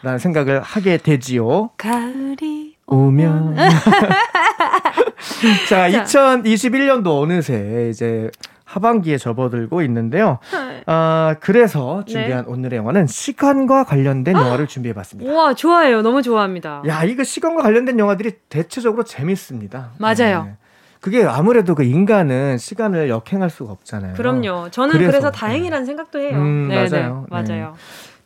라는 0.06 0.20
생각을 0.20 0.60
하게 0.60 0.98
되지요. 0.98 1.70
가을이 1.76 2.76
오면. 2.86 3.56
자, 5.68 5.90
2021년도 5.90 7.20
어느새 7.20 7.88
이제 7.90 8.30
하반기에 8.64 9.18
접어들고 9.18 9.82
있는데요. 9.82 10.38
아, 10.86 11.34
그래서 11.40 12.04
준비한 12.04 12.44
네. 12.44 12.52
오늘의 12.52 12.78
영화는 12.78 13.08
시간과 13.08 13.82
관련된 13.82 14.36
영화를 14.36 14.68
준비해 14.68 14.94
봤습니다. 14.94 15.32
와, 15.32 15.54
좋아해요. 15.54 16.02
너무 16.02 16.22
좋아합니다. 16.22 16.84
야, 16.86 17.02
이거 17.02 17.24
시간과 17.24 17.64
관련된 17.64 17.98
영화들이 17.98 18.30
대체적으로 18.48 19.02
재밌습니다. 19.02 19.90
맞아요. 19.98 20.44
네. 20.44 20.54
그게 21.00 21.24
아무래도 21.24 21.74
그 21.74 21.82
인간은 21.82 22.58
시간을 22.58 23.08
역행할 23.08 23.50
수가 23.50 23.72
없잖아요. 23.72 24.14
그럼요. 24.14 24.68
저는 24.70 24.92
그래서, 24.92 25.10
그래서 25.10 25.30
다행이라는 25.32 25.82
네. 25.82 25.86
생각도 25.86 26.20
해요. 26.20 26.36
음, 26.36 26.68
네, 26.68 26.76
맞아요. 26.76 27.26
네, 27.28 27.42
맞아요. 27.42 27.74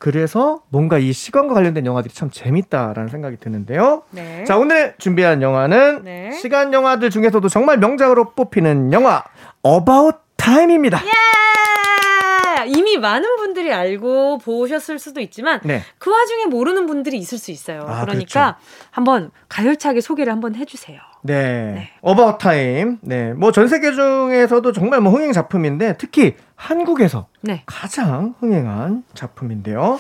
그래서 0.01 0.63
뭔가 0.71 0.99
이 0.99 1.13
시간과 1.13 1.53
관련된 1.53 1.85
영화들이 1.85 2.15
참 2.15 2.31
재밌다라는 2.31 3.09
생각이 3.09 3.37
드는데요. 3.37 4.03
네. 4.09 4.45
자, 4.45 4.57
오늘 4.57 4.95
준비한 4.97 5.43
영화는 5.43 6.05
네. 6.05 6.33
시간 6.33 6.73
영화들 6.73 7.11
중에서도 7.11 7.47
정말 7.51 7.77
명작으로 7.77 8.31
뽑히는 8.31 8.95
영화 8.95 9.23
About 9.63 10.17
Time입니다. 10.39 11.03
예! 11.05 12.67
이미 12.67 12.97
많은 12.97 13.37
분들이 13.37 13.75
알고 13.75 14.39
보셨을 14.39 14.99
수도 14.99 15.21
있지만 15.21 15.61
네. 15.65 15.83
그 15.99 16.11
와중에 16.11 16.47
모르는 16.47 16.87
분들이 16.87 17.19
있을 17.19 17.37
수 17.37 17.51
있어요. 17.51 17.81
아, 17.87 18.01
그러니까 18.07 18.55
그렇죠. 18.55 18.55
한번 18.91 19.31
가열차게 19.51 20.01
소개를 20.01 20.33
한번 20.33 20.55
해주세요. 20.55 20.99
네. 21.23 21.73
네. 21.75 21.91
어바웃 22.01 22.39
타임. 22.39 22.99
네. 23.03 23.33
뭐 23.35 23.53
전 23.53 23.69
세계 23.69 23.93
중에서도 23.93 24.73
정말 24.73 25.01
뭐 25.01 25.13
흥행 25.13 25.33
작품인데 25.33 25.97
특히 25.99 26.35
한국에서 26.57 27.27
네. 27.43 27.63
가장 27.67 28.35
흥행한 28.41 29.05
작품인데요. 29.15 29.99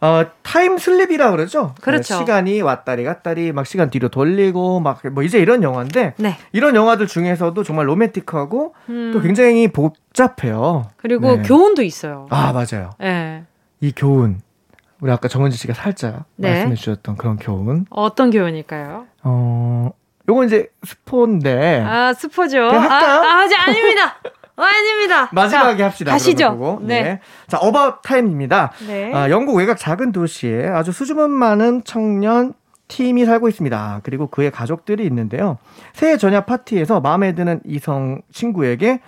어, 0.00 0.24
time 0.42 0.76
slip이라 0.78 1.30
그러죠. 1.30 1.74
그렇죠. 1.80 2.14
네, 2.14 2.18
시간이 2.20 2.62
왔다리 2.62 3.04
갔다리 3.04 3.52
막 3.52 3.66
시간 3.66 3.90
뒤로 3.90 4.08
돌리고 4.08 4.80
막 4.80 5.00
뭐 5.12 5.22
이제 5.22 5.38
이런 5.38 5.62
영화인데 5.62 6.14
네. 6.16 6.36
이런 6.52 6.74
영화들 6.74 7.06
중에서도 7.06 7.62
정말 7.62 7.88
로맨틱하고 7.88 8.74
음. 8.88 9.10
또 9.12 9.20
굉장히 9.20 9.68
복잡해요. 9.68 10.88
그리고 10.96 11.36
네. 11.36 11.42
교훈도 11.42 11.82
있어요. 11.82 12.26
아, 12.30 12.52
맞아요. 12.52 12.90
네. 12.98 13.44
이 13.80 13.92
교훈. 13.94 14.40
우리 15.00 15.12
아까 15.12 15.28
정은지 15.28 15.58
씨가 15.58 15.74
살짝 15.74 16.24
네. 16.36 16.50
말씀해 16.50 16.74
주셨던 16.76 17.16
그런 17.16 17.36
교훈. 17.36 17.84
어떤 17.90 18.30
교훈일까요? 18.30 19.04
어, 19.24 19.90
요거 20.28 20.44
이제 20.44 20.68
스포인데. 20.84 21.84
아, 21.86 22.12
스포죠. 22.12 22.62
아, 22.62 22.76
아, 22.76 23.40
아직 23.40 23.54
아닙니다. 23.58 24.16
어, 24.56 24.62
아닙니다. 24.62 25.28
마지막에 25.32 25.78
자, 25.78 25.84
합시다. 25.86 26.12
가시죠. 26.12 26.80
네. 26.82 27.02
네. 27.02 27.20
자, 27.48 27.58
어바웃 27.58 28.02
타임입니다. 28.02 28.72
네. 28.86 29.12
아, 29.12 29.28
영국 29.28 29.56
외곽 29.56 29.76
작은 29.78 30.12
도시에 30.12 30.68
아주 30.68 30.92
수줍음 30.92 31.30
많은 31.30 31.82
청년 31.84 32.54
팀이 32.86 33.24
살고 33.24 33.48
있습니다. 33.48 34.00
그리고 34.04 34.28
그의 34.28 34.50
가족들이 34.50 35.04
있는데요. 35.06 35.58
새해 35.92 36.16
저녁 36.16 36.46
파티에서 36.46 37.00
마음에 37.00 37.34
드는 37.34 37.60
이성 37.64 38.20
친구에게 38.30 39.00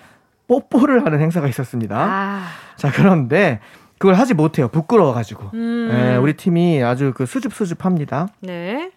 뽀뽀를 0.48 1.04
하는 1.06 1.20
행사가 1.20 1.46
있었습니다. 1.48 1.96
아. 1.96 2.46
자, 2.76 2.90
그런데 2.90 3.60
그걸 3.98 4.14
하지 4.14 4.34
못해요. 4.34 4.68
부끄러워가지고. 4.68 5.50
음. 5.54 5.88
네, 5.92 6.16
우리 6.16 6.34
팀이 6.34 6.82
아주 6.82 7.12
그 7.14 7.24
수줍수줍합니다. 7.26 8.28
네. 8.40 8.90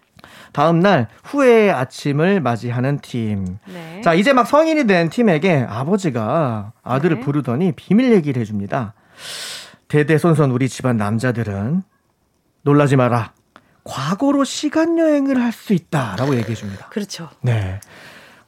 다음 0.52 0.80
날 0.80 1.08
후회의 1.24 1.70
아침을 1.70 2.40
맞이하는 2.40 2.98
팀. 3.00 3.58
네. 3.72 4.00
자, 4.02 4.14
이제 4.14 4.32
막 4.32 4.46
성인이 4.46 4.84
된 4.86 5.08
팀에게 5.10 5.66
아버지가 5.68 6.72
아들을 6.82 7.16
네. 7.18 7.22
부르더니 7.22 7.72
비밀 7.72 8.12
얘기를 8.12 8.40
해줍니다. 8.40 8.94
대대손손 9.88 10.50
우리 10.50 10.68
집안 10.68 10.96
남자들은 10.96 11.82
놀라지 12.62 12.96
마라. 12.96 13.32
과거로 13.84 14.44
시간 14.44 14.98
여행을 14.98 15.40
할 15.42 15.52
수 15.52 15.72
있다라고 15.72 16.36
얘기해 16.36 16.54
줍니다. 16.54 16.86
그렇죠. 16.90 17.28
네. 17.42 17.80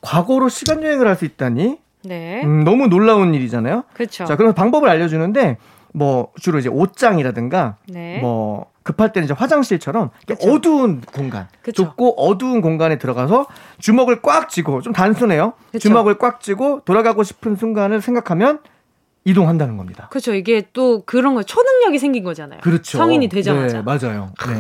과거로 0.00 0.48
시간 0.48 0.82
여행을 0.82 1.06
할 1.06 1.16
수 1.16 1.24
있다니? 1.24 1.78
네. 2.04 2.42
음, 2.44 2.64
너무 2.64 2.88
놀라운 2.88 3.32
일이잖아요. 3.34 3.84
그렇죠. 3.94 4.24
자, 4.24 4.36
그럼 4.36 4.54
방법을 4.54 4.88
알려 4.88 5.08
주는데 5.08 5.56
뭐 5.94 6.28
주로 6.40 6.58
이제 6.58 6.68
옷장이라든가 6.68 7.76
네. 7.88 8.18
뭐 8.20 8.71
급할 8.82 9.12
때는 9.12 9.24
이제 9.24 9.34
화장실처럼 9.34 10.10
그쵸. 10.26 10.50
어두운 10.50 11.00
공간, 11.00 11.48
그쵸. 11.62 11.84
좁고 11.84 12.20
어두운 12.20 12.60
공간에 12.60 12.98
들어가서 12.98 13.46
주먹을 13.78 14.22
꽉 14.22 14.48
쥐고 14.48 14.82
좀 14.82 14.92
단순해요. 14.92 15.54
그쵸. 15.72 15.88
주먹을 15.88 16.18
꽉 16.18 16.40
쥐고 16.40 16.82
돌아가고 16.84 17.22
싶은 17.22 17.56
순간을 17.56 18.00
생각하면 18.00 18.60
이동한다는 19.24 19.76
겁니다. 19.76 20.08
그렇죠. 20.10 20.34
이게 20.34 20.68
또 20.72 21.04
그런 21.04 21.34
거 21.34 21.42
초능력이 21.42 21.98
생긴 21.98 22.24
거잖아요. 22.24 22.60
그렇죠. 22.60 22.98
성인이 22.98 23.28
되자마자. 23.28 23.78
네, 23.78 23.82
맞아요. 23.82 24.32
네. 24.48 24.54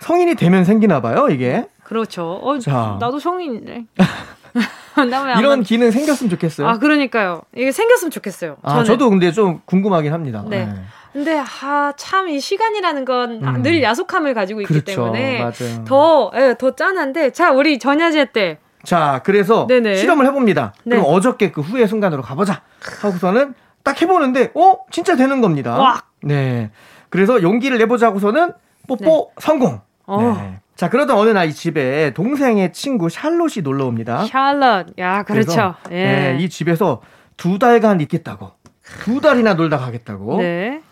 성인이 0.00 0.36
되면 0.36 0.64
생기나 0.64 1.00
봐요, 1.00 1.28
이게. 1.28 1.66
그렇죠. 1.82 2.38
어, 2.42 2.58
자. 2.58 2.96
나도 3.00 3.18
성인이네. 3.18 3.86
이런 5.38 5.62
기능 5.62 5.90
생겼으면 5.90 6.30
좋겠어요. 6.30 6.66
아, 6.66 6.78
그러니까요. 6.78 7.42
이게 7.54 7.70
생겼으면 7.70 8.10
좋겠어요. 8.10 8.56
아, 8.62 8.82
저도 8.84 9.10
근데 9.10 9.30
좀 9.30 9.60
궁금하긴 9.66 10.12
합니다. 10.12 10.44
네. 10.48 10.66
네. 10.66 10.74
근데 11.16 11.38
아, 11.62 11.94
참 11.96 12.28
이 12.28 12.38
시간이라는 12.40 13.04
건늘 13.06 13.72
음. 13.72 13.82
야속함을 13.82 14.34
가지고 14.34 14.60
있기 14.60 14.72
그렇죠. 14.72 14.84
때문에 15.12 15.38
맞아요. 15.38 15.84
더, 15.86 16.30
예, 16.36 16.54
더 16.58 16.76
짠한데 16.76 17.30
자, 17.30 17.52
우리 17.52 17.78
전야제 17.78 18.32
때 18.32 18.58
자, 18.84 19.22
그래서 19.24 19.66
네네. 19.66 19.96
실험을 19.96 20.26
해봅니다. 20.26 20.74
네. 20.84 20.96
그럼 20.96 21.10
어저께 21.14 21.52
그 21.52 21.62
후회 21.62 21.86
순간으로 21.86 22.20
가보자 22.20 22.60
하고서는 23.00 23.54
딱 23.82 24.02
해보는데, 24.02 24.50
어, 24.54 24.74
진짜 24.90 25.16
되는 25.16 25.40
겁니다. 25.40 25.78
와. 25.78 26.02
네. 26.22 26.70
그래서 27.08 27.40
용기를 27.40 27.78
내보자고서는 27.78 28.52
뽀뽀 28.86 29.32
네. 29.34 29.42
성공. 29.42 29.80
어. 30.06 30.20
네. 30.38 30.60
자, 30.76 30.90
그러던 30.90 31.16
어느 31.16 31.30
날 31.30 31.48
이 31.48 31.52
집에 31.54 32.12
동생의 32.12 32.72
친구 32.74 33.08
샬롯이 33.08 33.62
놀러 33.62 33.86
옵니다. 33.86 34.26
샬롯. 34.26 34.98
야, 34.98 35.22
그렇죠. 35.22 35.74
예. 35.90 35.94
네, 35.94 36.36
이 36.40 36.50
집에서 36.50 37.00
두 37.38 37.58
달간 37.58 38.00
있겠다고. 38.02 38.50
두 39.02 39.20
달이나 39.20 39.54
놀다 39.54 39.78
가겠다고. 39.78 40.38
네. 40.38 40.82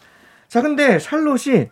자, 0.54 0.62
근데 0.62 1.00
샬롯이 1.00 1.68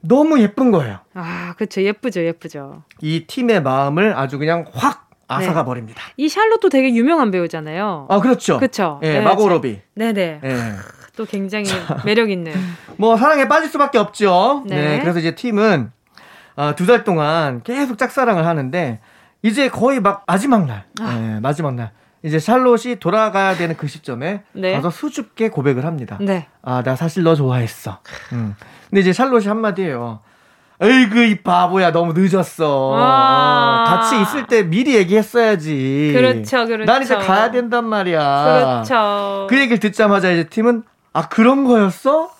너무 0.00 0.40
예쁜 0.40 0.72
거예요. 0.72 0.98
아, 1.14 1.54
그렇죠. 1.56 1.80
예쁘죠. 1.80 2.24
예쁘죠. 2.24 2.82
이 3.00 3.24
팀의 3.28 3.62
마음을 3.62 4.18
아주 4.18 4.36
그냥 4.36 4.64
확 4.72 5.08
앗아가 5.28 5.60
네. 5.60 5.64
버립니다. 5.64 6.02
이 6.16 6.28
샬롯도 6.28 6.70
되게 6.70 6.92
유명한 6.92 7.30
배우잖아요. 7.30 8.08
아, 8.10 8.18
그렇죠. 8.18 8.58
그렇죠. 8.58 8.98
예, 9.04 9.12
네, 9.12 9.20
마고 9.20 9.48
로비. 9.48 9.80
네네. 9.94 10.40
네. 10.42 10.72
또 11.16 11.24
굉장히 11.24 11.66
매력 12.04 12.32
있는. 12.32 12.52
뭐 12.96 13.16
사랑에 13.16 13.46
빠질 13.46 13.70
수밖에 13.70 13.98
없죠. 13.98 14.64
네. 14.66 14.74
네 14.74 14.98
그래서 14.98 15.20
이제 15.20 15.36
팀은 15.36 15.92
어, 16.56 16.74
두달 16.74 17.04
동안 17.04 17.62
계속 17.62 17.96
짝사랑을 17.96 18.44
하는데 18.44 18.98
이제 19.42 19.68
거의 19.68 20.00
막 20.00 20.24
마지막 20.26 20.66
날, 20.66 20.84
아. 21.00 21.14
네, 21.14 21.38
마지막 21.38 21.76
날 21.76 21.92
이제 22.22 22.38
샬롯이 22.38 22.96
돌아가야 23.00 23.56
되는 23.56 23.76
그 23.76 23.86
시점에 23.86 24.42
네. 24.52 24.74
가서 24.74 24.90
수줍게 24.90 25.48
고백을 25.48 25.86
합니다. 25.86 26.18
네. 26.20 26.48
아, 26.62 26.82
나 26.82 26.96
사실 26.96 27.22
너 27.22 27.34
좋아했어. 27.34 28.00
음. 28.32 28.54
근데 28.88 29.00
이제 29.00 29.12
샬롯이 29.12 29.46
한마디예요. 29.46 30.20
에이그 30.82 31.24
이 31.24 31.42
바보야 31.42 31.92
너무 31.92 32.14
늦었어. 32.14 32.92
어, 32.92 33.84
같이 33.86 34.20
있을 34.20 34.46
때 34.46 34.62
미리 34.62 34.94
얘기했어야지. 34.96 36.12
그렇죠, 36.14 36.66
그렇죠. 36.66 36.90
난 36.90 37.02
이제 37.02 37.16
가야 37.16 37.50
된단 37.50 37.84
말이야. 37.84 38.44
그렇죠. 38.44 39.46
그 39.48 39.58
얘기를 39.58 39.78
듣자마자 39.78 40.30
이제 40.30 40.44
팀은 40.44 40.82
아 41.12 41.28
그런 41.28 41.64
거였어? 41.64 42.30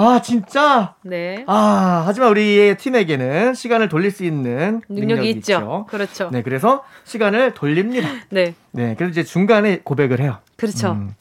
아, 0.00 0.22
진짜? 0.22 0.94
네. 1.02 1.44
아, 1.46 2.04
하지만 2.06 2.30
우리의 2.30 2.78
팀에게는 2.78 3.54
시간을 3.54 3.88
돌릴 3.88 4.10
수 4.10 4.24
있는 4.24 4.80
능력이, 4.88 5.06
능력이 5.06 5.30
있죠. 5.30 5.40
있죠. 5.40 5.86
그렇죠. 5.90 6.30
네, 6.32 6.42
그래서 6.42 6.82
시간을 7.04 7.52
돌립니다. 7.52 8.08
네. 8.30 8.54
네, 8.70 8.94
그래서 8.96 9.10
이제 9.10 9.22
중간에 9.22 9.80
고백을 9.84 10.20
해요. 10.20 10.38
그렇죠. 10.56 10.92
음, 10.92 11.14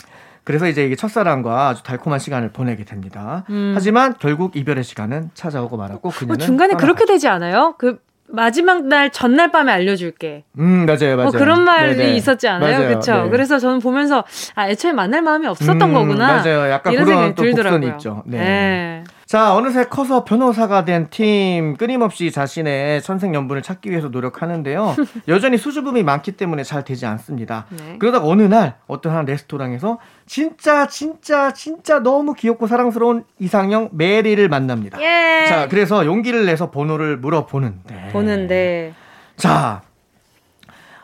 그래서 0.46 0.68
이제 0.68 0.86
이게 0.86 0.96
첫사랑과 0.96 1.70
아주 1.70 1.84
달콤한 1.84 2.20
시간을 2.20 2.52
보내게 2.52 2.86
됩니다. 2.86 3.44
음. 3.50 3.74
하지만 3.76 4.15
결국 4.18 4.56
이별의 4.56 4.84
시간은 4.84 5.32
찾아오고 5.34 5.76
말았고 5.78 6.10
그녀는 6.12 6.42
어, 6.42 6.46
중간에 6.46 6.74
그렇게 6.76 7.06
되지 7.06 7.28
않아요? 7.28 7.76
그 7.78 8.00
마지막 8.32 8.86
날 8.86 9.12
전날 9.12 9.52
밤에 9.52 9.72
알려줄게. 9.72 10.44
음 10.58 10.86
맞아요 10.86 11.15
맞아요. 11.18 11.28
어, 11.30 11.32
그런 11.32 11.63
말이 11.63 11.96
네네. 11.96 12.15
있었지 12.15 12.48
않아요? 12.48 12.78
그렇죠. 12.88 13.24
네. 13.24 13.30
그래서 13.30 13.60
저는 13.60 13.80
보면서 13.80 14.24
아 14.56 14.70
애초에 14.70 14.94
만날 14.94 15.22
마음이 15.22 15.48
없었던 15.48 15.82
음, 15.82 15.94
거구나. 15.94 16.36
맞아요. 16.38 16.70
약간 16.72 16.94
이런 16.94 17.06
그런 17.06 17.36
또 17.36 17.44
들더라고요. 17.44 18.24
네. 18.26 18.38
네. 18.39 19.04
자, 19.30 19.54
어느새 19.54 19.84
커서 19.86 20.24
변호사가 20.24 20.86
된 20.86 21.08
팀 21.12 21.78
끊임없이 21.78 22.32
자신의 22.32 23.04
천생연분을 23.04 23.62
찾기 23.62 23.92
위해서 23.92 24.08
노력하는데요. 24.08 24.96
여전히 25.30 25.60
수줍음이 25.60 26.02
많기 26.02 26.32
때문에 26.32 26.63
잘 26.63 26.84
되지 26.84 27.06
않습니다. 27.06 27.68
네. 27.70 27.98
그러다가 28.00 28.26
어느 28.26 28.42
날 28.42 28.78
어떤 28.88 29.15
한 29.15 29.26
레스토랑에서 29.26 30.00
진짜 30.26 30.88
진짜 30.88 31.54
진짜 31.54 32.00
너무 32.00 32.34
귀엽고 32.34 32.65
사랑스러운 32.65 33.24
이상형 33.38 33.89
메리를 33.92 34.50
만납니다. 34.50 35.00
예. 35.00 35.46
자, 35.48 35.68
그래서 35.68 36.08
용기를 36.08 36.48
내서 36.48 36.72
번호를 36.72 37.18
물어보는데. 37.18 38.10
보는데. 38.12 38.94
자, 39.36 39.84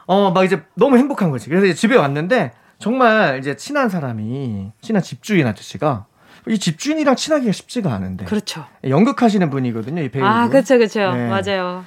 어, 0.08 0.32
막 0.32 0.44
이제 0.46 0.64
너무 0.74 0.98
행복한 0.98 1.30
거지. 1.30 1.48
그래서 1.48 1.68
이제 1.68 1.76
집에 1.76 1.96
왔는데 1.96 2.54
정말 2.80 3.38
이제 3.38 3.56
친한 3.56 3.88
사람이 3.88 4.72
친한 4.82 5.04
집주인 5.04 5.46
아저씨가 5.46 6.08
이 6.48 6.58
집주인이랑 6.60 7.16
친하기가 7.16 7.52
쉽지가 7.52 7.94
않은데. 7.94 8.26
그렇죠. 8.26 8.66
연극하시는 8.88 9.50
분이거든요, 9.50 10.02
이 10.04 10.10
배우. 10.10 10.24
아, 10.26 10.48
그렇죠, 10.50 10.78
그렇죠. 10.78 11.12
네. 11.14 11.28
맞아요. 11.28 11.84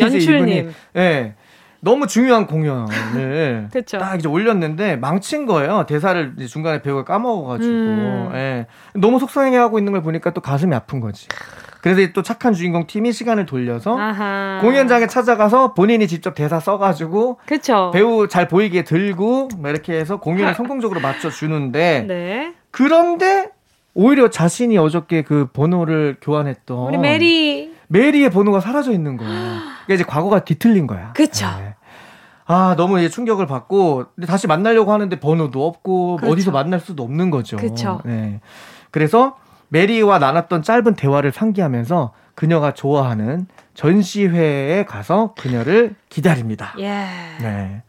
연출님. 0.00 0.72
예. 0.96 1.00
네, 1.00 1.34
너무 1.80 2.06
중요한 2.06 2.46
공연을 2.46 3.68
그쵸. 3.72 3.98
딱 3.98 4.16
이제 4.16 4.28
올렸는데 4.28 4.96
망친 4.96 5.46
거예요. 5.46 5.86
대사를 5.86 6.34
중간에 6.48 6.82
배우가 6.82 7.04
까먹어가지고. 7.04 7.72
음. 7.72 8.30
예. 8.34 8.66
너무 8.94 9.18
속상해하고 9.18 9.78
있는 9.78 9.92
걸 9.92 10.02
보니까 10.02 10.30
또 10.30 10.40
가슴이 10.40 10.74
아픈 10.74 11.00
거지. 11.00 11.26
그래서 11.82 12.12
또 12.12 12.20
착한 12.22 12.52
주인공 12.52 12.86
팀이 12.86 13.10
시간을 13.12 13.46
돌려서 13.46 13.96
아하. 13.98 14.58
공연장에 14.60 15.06
찾아가서 15.06 15.72
본인이 15.72 16.06
직접 16.08 16.34
대사 16.34 16.60
써가지고 16.60 17.38
그쵸. 17.46 17.90
배우 17.94 18.28
잘 18.28 18.48
보이게 18.48 18.84
들고 18.84 19.48
이렇게 19.64 19.94
해서 19.94 20.18
공연을 20.18 20.54
성공적으로 20.54 21.00
맞춰 21.00 21.30
주는데 21.30 22.04
네. 22.06 22.52
그런데 22.70 23.48
오히려 23.94 24.30
자신이 24.30 24.78
어저께 24.78 25.22
그 25.22 25.48
번호를 25.52 26.16
교환했던 26.20 26.78
우리 26.88 26.98
메리 26.98 27.74
메리의 27.88 28.30
번호가 28.30 28.60
사라져 28.60 28.92
있는 28.92 29.16
거야. 29.16 29.28
그러니까 29.28 29.94
이제 29.94 30.04
과거가 30.04 30.44
뒤틀린 30.44 30.86
거야. 30.86 31.12
그렇죠. 31.12 31.46
네. 31.58 31.74
아 32.46 32.74
너무 32.76 32.98
이제 32.98 33.08
충격을 33.08 33.46
받고 33.46 34.06
다시 34.26 34.46
만나려고 34.46 34.92
하는데 34.92 35.18
번호도 35.18 35.66
없고 35.66 36.16
그렇죠. 36.16 36.32
어디서 36.32 36.50
만날 36.50 36.80
수도 36.80 37.02
없는 37.02 37.30
거죠. 37.30 37.56
그렇죠. 37.56 38.00
네. 38.04 38.40
그래서 38.90 39.36
메리와 39.68 40.18
나눴던 40.18 40.62
짧은 40.62 40.94
대화를 40.94 41.32
상기하면서 41.32 42.12
그녀가 42.34 42.72
좋아하는 42.74 43.46
전시회에 43.74 44.84
가서 44.84 45.34
그녀를 45.38 45.94
기다립니다. 46.08 46.74
예. 46.78 47.06
네. 47.40 47.82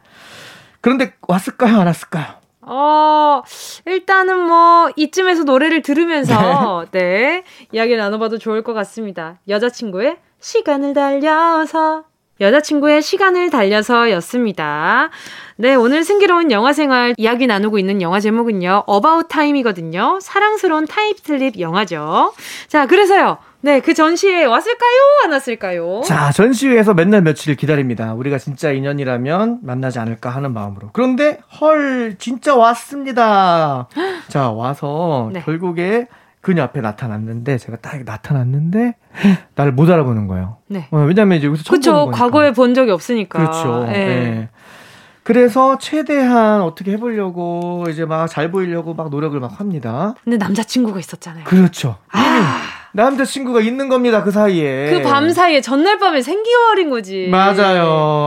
그런데 0.81 1.13
왔을까요, 1.27 1.79
안 1.79 1.87
왔을까요? 1.87 2.40
어, 2.73 3.43
일단은 3.85 4.47
뭐, 4.47 4.89
이쯤에서 4.95 5.43
노래를 5.43 5.81
들으면서, 5.81 6.85
네. 6.91 7.01
네, 7.01 7.43
이야기 7.73 7.97
나눠봐도 7.97 8.37
좋을 8.37 8.63
것 8.63 8.73
같습니다. 8.73 9.39
여자친구의 9.49 10.17
시간을 10.39 10.93
달려서. 10.93 12.05
여자친구의 12.39 13.01
시간을 13.01 13.49
달려서 13.49 14.09
였습니다. 14.11 15.09
네, 15.57 15.75
오늘 15.75 16.05
승기로운 16.05 16.49
영화 16.51 16.71
생활 16.71 17.13
이야기 17.17 17.45
나누고 17.45 17.77
있는 17.77 18.01
영화 18.01 18.21
제목은요, 18.21 18.85
어바웃 18.87 19.27
타임이거든요. 19.27 20.19
사랑스러운 20.21 20.87
time 20.87 21.23
slip 21.23 21.59
영화죠. 21.59 22.33
자, 22.67 22.87
그래서요. 22.87 23.37
네, 23.63 23.79
그 23.79 23.93
전시회 23.93 24.43
왔을까요? 24.45 24.89
안 25.23 25.31
왔을까요? 25.31 26.01
자, 26.03 26.31
전시회에서 26.31 26.95
맨날 26.95 27.21
며칠 27.21 27.55
기다립니다. 27.55 28.13
우리가 28.15 28.39
진짜 28.39 28.71
인연이라면 28.71 29.59
만나지 29.61 29.99
않을까 29.99 30.31
하는 30.31 30.51
마음으로. 30.53 30.89
그런데, 30.93 31.39
헐, 31.59 32.15
진짜 32.17 32.55
왔습니다. 32.55 33.87
자, 34.29 34.49
와서 34.49 35.29
네. 35.31 35.41
결국에 35.41 36.07
그녀 36.41 36.63
앞에 36.63 36.81
나타났는데, 36.81 37.59
제가 37.59 37.77
딱 37.77 38.03
나타났는데, 38.03 38.95
나를 39.53 39.73
못 39.73 39.87
알아보는 39.91 40.25
거예요. 40.27 40.57
네. 40.67 40.87
어, 40.89 40.97
왜냐면 40.97 41.37
이제 41.37 41.45
여기서 41.45 41.63
처음 41.63 41.77
그쵸, 41.79 42.11
과거에 42.11 42.53
본 42.53 42.73
적이 42.73 42.91
없으니까. 42.91 43.37
그렇죠. 43.37 43.85
네. 43.85 43.91
네. 43.93 44.49
그래서 45.21 45.77
최대한 45.77 46.61
어떻게 46.63 46.93
해보려고 46.93 47.85
이제 47.91 48.05
막 48.05 48.25
잘 48.27 48.49
보이려고 48.49 48.95
막 48.95 49.11
노력을 49.11 49.39
막 49.39 49.59
합니다. 49.59 50.15
근데 50.23 50.37
남자친구가 50.37 50.97
있었잖아요. 50.99 51.43
그렇죠. 51.43 51.97
아. 52.11 52.80
남자친구가 52.93 53.61
있는 53.61 53.87
겁니다, 53.89 54.23
그 54.23 54.31
사이에. 54.31 54.89
그 54.89 55.01
밤 55.01 55.29
사이에 55.31 55.61
전날 55.61 55.97
밤에 55.97 56.21
생기어린 56.21 56.89
거지. 56.89 57.27
맞아요. 57.31 57.85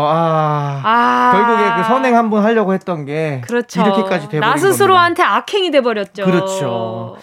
아. 0.08 0.80
아. 0.82 1.32
결국에 1.32 1.82
그 1.82 1.88
선행 1.88 2.16
한 2.16 2.30
번 2.30 2.42
하려고 2.42 2.72
했던 2.72 3.04
게. 3.04 3.42
그렇죠. 3.46 3.82
이렇게까지 3.82 4.26
돼버린 4.28 4.40
나 4.40 4.56
스스로한테 4.56 5.22
겁니다. 5.22 5.36
악행이 5.36 5.70
돼버렸죠. 5.70 6.24
그렇죠. 6.24 7.16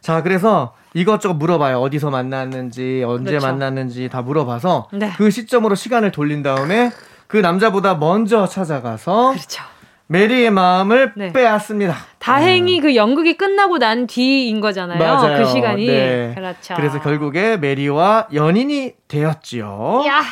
자, 0.00 0.22
그래서 0.22 0.72
이것저것 0.94 1.34
물어봐요. 1.34 1.78
어디서 1.80 2.10
만났는지, 2.10 3.04
언제 3.06 3.30
그렇죠. 3.32 3.46
만났는지 3.46 4.08
다 4.08 4.22
물어봐서. 4.22 4.88
네. 4.92 5.12
그 5.18 5.30
시점으로 5.30 5.74
시간을 5.74 6.10
돌린 6.12 6.42
다음에 6.42 6.90
그 7.26 7.36
남자보다 7.36 7.96
먼저 7.96 8.46
찾아가서. 8.46 9.32
그렇죠. 9.32 9.62
메리의 10.08 10.50
마음을 10.50 11.12
네. 11.16 11.32
빼앗습니다. 11.32 11.94
다행히 12.18 12.78
음. 12.78 12.82
그 12.82 12.94
연극이 12.96 13.36
끝나고 13.36 13.78
난 13.78 14.06
뒤인 14.06 14.60
거잖아요. 14.60 14.98
맞아요. 14.98 15.38
그 15.38 15.50
시간이. 15.50 15.86
네. 15.86 16.32
그렇죠. 16.34 16.74
그래서 16.76 17.00
결국에 17.00 17.56
메리와 17.56 18.28
연인이 18.32 18.94
되었지요. 19.08 20.04
야. 20.06 20.22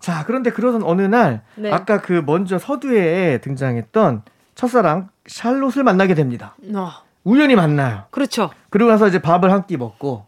자, 0.00 0.24
그런데 0.26 0.50
그러던 0.50 0.82
어느 0.84 1.02
날 1.02 1.42
네. 1.56 1.70
아까 1.70 2.00
그 2.00 2.22
먼저 2.24 2.58
서두에 2.58 3.38
등장했던 3.38 4.22
첫사랑 4.54 5.08
샬롯을 5.26 5.82
만나게 5.84 6.14
됩니다. 6.14 6.54
어. 6.74 6.90
우연히 7.24 7.56
만나요. 7.56 8.04
그렇죠. 8.10 8.50
그리고 8.70 8.90
나서 8.90 9.06
이제 9.08 9.18
밥을 9.20 9.50
한 9.52 9.66
끼 9.66 9.76
먹고 9.76 10.24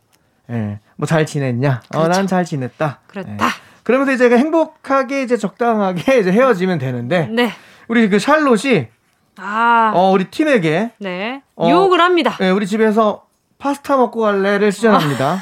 예. 0.51 0.81
뭐 0.97 1.07
잘 1.07 1.25
지냈냐? 1.25 1.81
그렇죠. 1.89 2.05
어, 2.05 2.09
난 2.09 2.27
잘 2.27 2.45
지냈다. 2.45 3.01
그렇다. 3.07 3.31
예. 3.33 3.49
그러면서 3.85 4.13
이제 4.13 4.29
행복하게 4.37 5.23
이제 5.23 5.37
적당하게 5.39 6.19
이제 6.21 6.31
헤어지면 6.31 6.79
되는데 6.79 7.27
네. 7.29 7.51
우리 7.91 8.09
그 8.09 8.21
샬롯이 8.21 8.87
아. 9.37 9.91
어, 9.97 10.13
우리 10.13 10.27
팀에게 10.27 10.93
네. 10.99 11.43
어, 11.57 11.69
유혹을 11.69 12.01
합니다. 12.01 12.37
네, 12.39 12.49
우리 12.51 12.65
집에서 12.65 13.27
파스타 13.59 13.97
먹고 13.97 14.21
갈래를 14.21 14.71
시전합니다. 14.71 15.39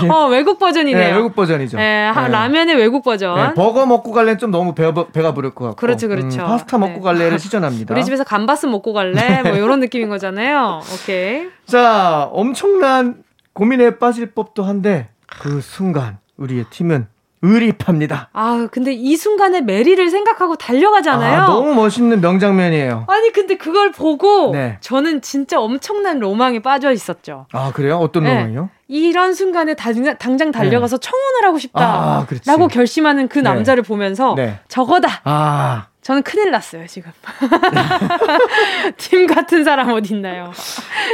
어, 0.10 0.28
외국 0.28 0.58
버전이네요. 0.58 1.06
네, 1.06 1.12
외국 1.14 1.34
버전이죠. 1.34 1.76
네, 1.76 2.10
네. 2.10 2.28
라면의 2.28 2.76
외국 2.76 3.04
버전. 3.04 3.36
네, 3.36 3.52
버거 3.52 3.84
먹고 3.84 4.10
갈래는 4.10 4.38
좀 4.38 4.50
너무 4.50 4.74
배, 4.74 4.90
배가 5.12 5.34
부를 5.34 5.50
것 5.50 5.66
같고. 5.66 5.76
그렇죠, 5.76 6.08
그렇죠. 6.08 6.40
음, 6.40 6.46
파스타 6.46 6.78
먹고 6.78 6.94
네. 6.94 7.00
갈래를 7.02 7.36
시전합니다. 7.38 7.92
우리 7.92 8.02
집에서 8.02 8.24
감바스 8.24 8.64
먹고 8.66 8.94
갈래? 8.94 9.42
뭐 9.42 9.52
이런 9.52 9.80
느낌인 9.80 10.08
거잖아요. 10.08 10.80
오케이. 10.94 11.50
자, 11.66 12.30
엄청난 12.32 13.22
고민에 13.52 13.98
빠질 13.98 14.30
법도 14.32 14.62
한데 14.62 15.10
그 15.26 15.60
순간 15.60 16.16
우리의 16.38 16.64
팀은 16.70 17.06
의리합니다. 17.42 18.30
아, 18.32 18.68
근데 18.70 18.92
이 18.92 19.16
순간에 19.16 19.60
메리를 19.60 20.08
생각하고 20.08 20.56
달려가잖아요. 20.56 21.40
아, 21.42 21.46
너무 21.46 21.74
멋있는 21.74 22.20
명장면이에요. 22.20 23.04
아니, 23.08 23.32
근데 23.32 23.56
그걸 23.56 23.90
보고 23.90 24.52
네. 24.52 24.78
저는 24.80 25.20
진짜 25.20 25.60
엄청난 25.60 26.20
로망에 26.20 26.60
빠져 26.60 26.92
있었죠. 26.92 27.46
아, 27.52 27.72
그래요? 27.72 27.98
어떤 27.98 28.24
네. 28.24 28.34
로망이요? 28.34 28.70
이런 28.88 29.34
순간에 29.34 29.74
당장, 29.74 30.16
당장 30.18 30.52
달려가서 30.52 30.98
네. 30.98 31.08
청혼을 31.08 31.48
하고 31.48 31.58
싶다. 31.58 31.80
아, 31.84 32.26
라고 32.46 32.68
결심하는 32.68 33.26
그 33.28 33.38
네. 33.38 33.44
남자를 33.44 33.82
보면서 33.82 34.34
네. 34.36 34.60
저거다. 34.68 35.22
아. 35.24 35.86
저는 36.02 36.22
큰일 36.24 36.50
났어요, 36.50 36.84
지금. 36.88 37.12
팀 38.98 39.28
같은 39.28 39.62
사람 39.62 39.92
어디 39.92 40.14
있나요? 40.14 40.50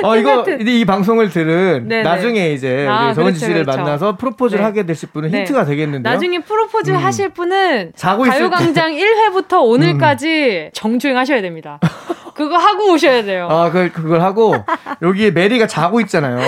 어, 0.02 0.16
이거, 0.16 0.38
같은... 0.38 0.66
이 0.66 0.84
방송을 0.86 1.28
들은 1.28 1.86
네네. 1.86 2.02
나중에 2.02 2.52
이제 2.54 2.86
아, 2.88 3.08
우리 3.08 3.14
정은지 3.14 3.40
그렇죠, 3.40 3.52
씨를 3.52 3.64
그렇죠. 3.64 3.78
만나서 3.78 4.16
프로포즈를 4.16 4.62
네. 4.62 4.64
하게 4.64 4.86
되실 4.86 5.10
분은 5.10 5.30
네. 5.30 5.40
힌트가 5.40 5.66
되겠는데요. 5.66 6.10
나중에 6.10 6.38
프로포즈 6.38 6.90
음. 6.90 6.96
하실 6.96 7.28
분은 7.28 7.92
가요광장 7.98 8.92
1회부터 8.92 9.62
오늘까지 9.62 10.68
음. 10.68 10.70
정주행 10.72 11.18
하셔야 11.18 11.42
됩니다. 11.42 11.78
그거 12.38 12.56
하고 12.56 12.92
오셔야 12.92 13.24
돼요. 13.24 13.48
아, 13.50 13.68
그, 13.72 13.90
그걸 13.90 14.20
하고, 14.20 14.54
여기에 15.02 15.32
메리가 15.32 15.66
자고 15.66 16.00
있잖아요. 16.02 16.38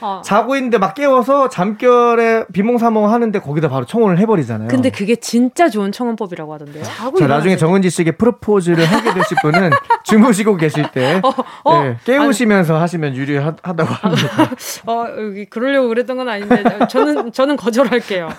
어. 0.00 0.20
자고 0.24 0.56
있는데 0.56 0.76
막 0.76 0.94
깨워서 0.94 1.48
잠결에 1.48 2.46
비몽사몽 2.52 3.12
하는데 3.12 3.38
거기다 3.38 3.68
바로 3.68 3.86
청혼을 3.86 4.18
해버리잖아요. 4.18 4.66
근데 4.66 4.90
그게 4.90 5.14
진짜 5.14 5.68
좋은 5.68 5.92
청혼법이라고 5.92 6.52
하던데요. 6.52 6.82
자고 6.82 7.16
자, 7.18 7.28
나중에 7.28 7.56
정은지 7.56 7.90
씨에게 7.90 8.12
프로포즈를 8.12 8.84
하게 8.84 9.14
되실 9.14 9.36
분은 9.40 9.70
주무시고 10.02 10.56
계실 10.56 10.90
때, 10.90 11.20
어, 11.22 11.32
어, 11.62 11.82
네, 11.84 11.96
깨우시면서 12.04 12.74
아니, 12.74 12.80
하시면 12.80 13.14
유리하다고 13.14 13.84
합니다. 13.84 14.50
어, 14.86 15.06
여기 15.16 15.44
그러려고 15.44 15.86
그랬던 15.88 16.16
건 16.16 16.28
아닌데, 16.28 16.64
저는, 16.90 17.30
저는 17.30 17.56
거절할게요. 17.56 18.30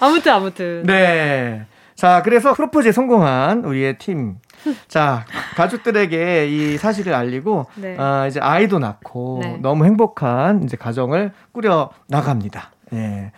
아무튼, 0.00 0.32
아무튼. 0.32 0.82
네. 0.84 1.66
자, 1.94 2.22
그래서 2.22 2.52
프로포즈에 2.52 2.92
성공한 2.92 3.64
우리의 3.64 3.98
팀. 3.98 4.36
자, 4.88 5.24
가족들에게 5.56 6.48
이 6.48 6.76
사실을 6.78 7.14
알리고, 7.14 7.66
네. 7.76 7.96
어, 7.98 8.26
이제 8.26 8.40
아이도 8.40 8.78
낳고, 8.78 9.40
네. 9.42 9.58
너무 9.62 9.84
행복한 9.84 10.62
이제 10.64 10.76
가정을 10.76 11.32
꾸려 11.52 11.90
나갑니다. 12.08 12.70
예. 12.92 13.32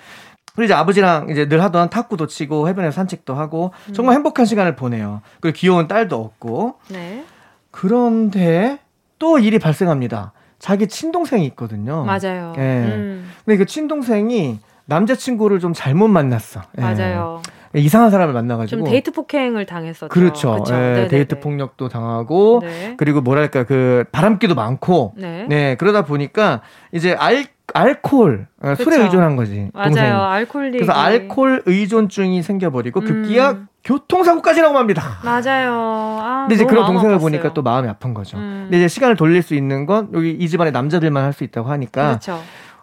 그리고 0.55 0.65
이제 0.65 0.75
아버지랑 0.75 1.29
이제 1.31 1.49
늘 1.49 1.63
하던 1.63 1.91
탁구도 1.91 2.27
치고, 2.27 2.69
해변에서 2.69 2.95
산책도 2.95 3.35
하고, 3.35 3.73
음. 3.89 3.93
정말 3.93 4.15
행복한 4.17 4.47
시간을 4.47 4.77
보내요. 4.77 5.23
그리고 5.41 5.57
귀여운 5.57 5.89
딸도 5.89 6.21
얻고. 6.21 6.75
네. 6.89 7.25
그런데 7.71 8.79
또 9.19 9.39
일이 9.39 9.59
발생합니다. 9.59 10.33
자기 10.59 10.89
친동생이 10.89 11.47
있거든요. 11.47 12.05
맞아요. 12.05 12.53
예. 12.57 12.61
음. 12.61 13.31
근데 13.45 13.57
그 13.57 13.67
친동생이 13.67 14.59
남자친구를 14.87 15.61
좀 15.61 15.73
잘못 15.73 16.09
만났어. 16.09 16.63
예. 16.79 16.81
맞아요. 16.83 17.43
이상한 17.79 18.11
사람을 18.11 18.35
만나가지고 18.35 18.83
좀 18.85 18.91
데이트 18.91 19.11
폭행을 19.13 19.67
당했었죠. 19.67 20.09
그렇죠. 20.09 20.65
예, 20.71 21.09
데이트 21.09 21.41
폭력도 21.41 21.89
당하고 21.89 22.61
네. 22.63 22.95
그리고 22.97 23.21
뭐랄까 23.21 23.65
그 23.65 24.05
바람기도 24.13 24.55
많고 24.55 25.15
네. 25.17 25.47
네. 25.49 25.75
그러다 25.77 26.05
보니까 26.05 26.61
이제 26.93 27.15
알 27.19 27.47
알코올. 27.75 28.47
어, 28.63 28.75
술에 28.77 28.97
의존한 29.03 29.37
거지. 29.37 29.71
맞아요. 29.75 29.85
동생. 29.89 30.05
알코올 30.15 30.71
그래서 30.73 30.93
알코올 30.93 31.63
의존증이 31.67 32.43
생겨버리고 32.43 33.03
급기야 33.03 33.51
음. 33.51 33.69
교통사고까지 33.85 34.63
나고 34.63 34.73
맙니다. 34.75 35.03
맞아요. 35.23 35.73
아, 36.21 36.41
근데 36.49 36.55
이제 36.55 36.65
그런 36.65 36.87
동생을 36.87 37.17
아팠어요. 37.17 37.21
보니까 37.21 37.53
또 37.53 37.63
마음이 37.63 37.89
아픈 37.89 38.15
거죠. 38.15 38.39
음. 38.39 38.61
근데 38.65 38.79
이제 38.79 38.89
시간을 38.89 39.17
돌릴 39.17 39.43
수 39.43 39.55
있는 39.55 39.85
건 39.87 40.09
여기 40.15 40.31
이 40.31 40.49
집안의 40.49 40.73
남자들만 40.73 41.23
할 41.25 41.33
수 41.35 41.45
있다고 41.45 41.69
하니까 41.69 42.07
그렇죠. 42.09 42.41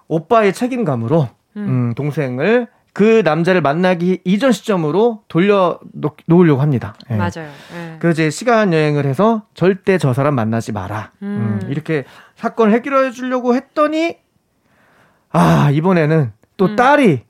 오빠의 0.07 0.53
책임감으로 0.53 1.29
음. 1.57 1.65
음, 1.89 1.93
동생을 1.95 2.67
그 2.95 3.23
남자를 3.25 3.59
만나기 3.59 4.21
이전 4.23 4.53
시점으로 4.53 5.23
돌려 5.27 5.79
놓 5.91 6.15
으려고 6.31 6.61
합니다. 6.61 6.95
예. 7.11 7.15
맞아요. 7.15 7.49
예. 7.75 7.97
그 7.99 8.11
이제 8.11 8.29
시간 8.29 8.71
여행을 8.71 9.05
해서 9.05 9.43
절대 9.53 9.97
저 9.97 10.13
사람 10.13 10.33
만나지 10.35 10.71
마라. 10.71 11.11
음. 11.21 11.59
음, 11.61 11.69
이렇게 11.69 12.05
사건을 12.37 12.73
해결해 12.73 13.11
주려고 13.11 13.53
했더니 13.53 14.15
아 15.29 15.71
이번에는 15.73 16.31
또 16.55 16.67
음. 16.67 16.75
딸이 16.77 17.23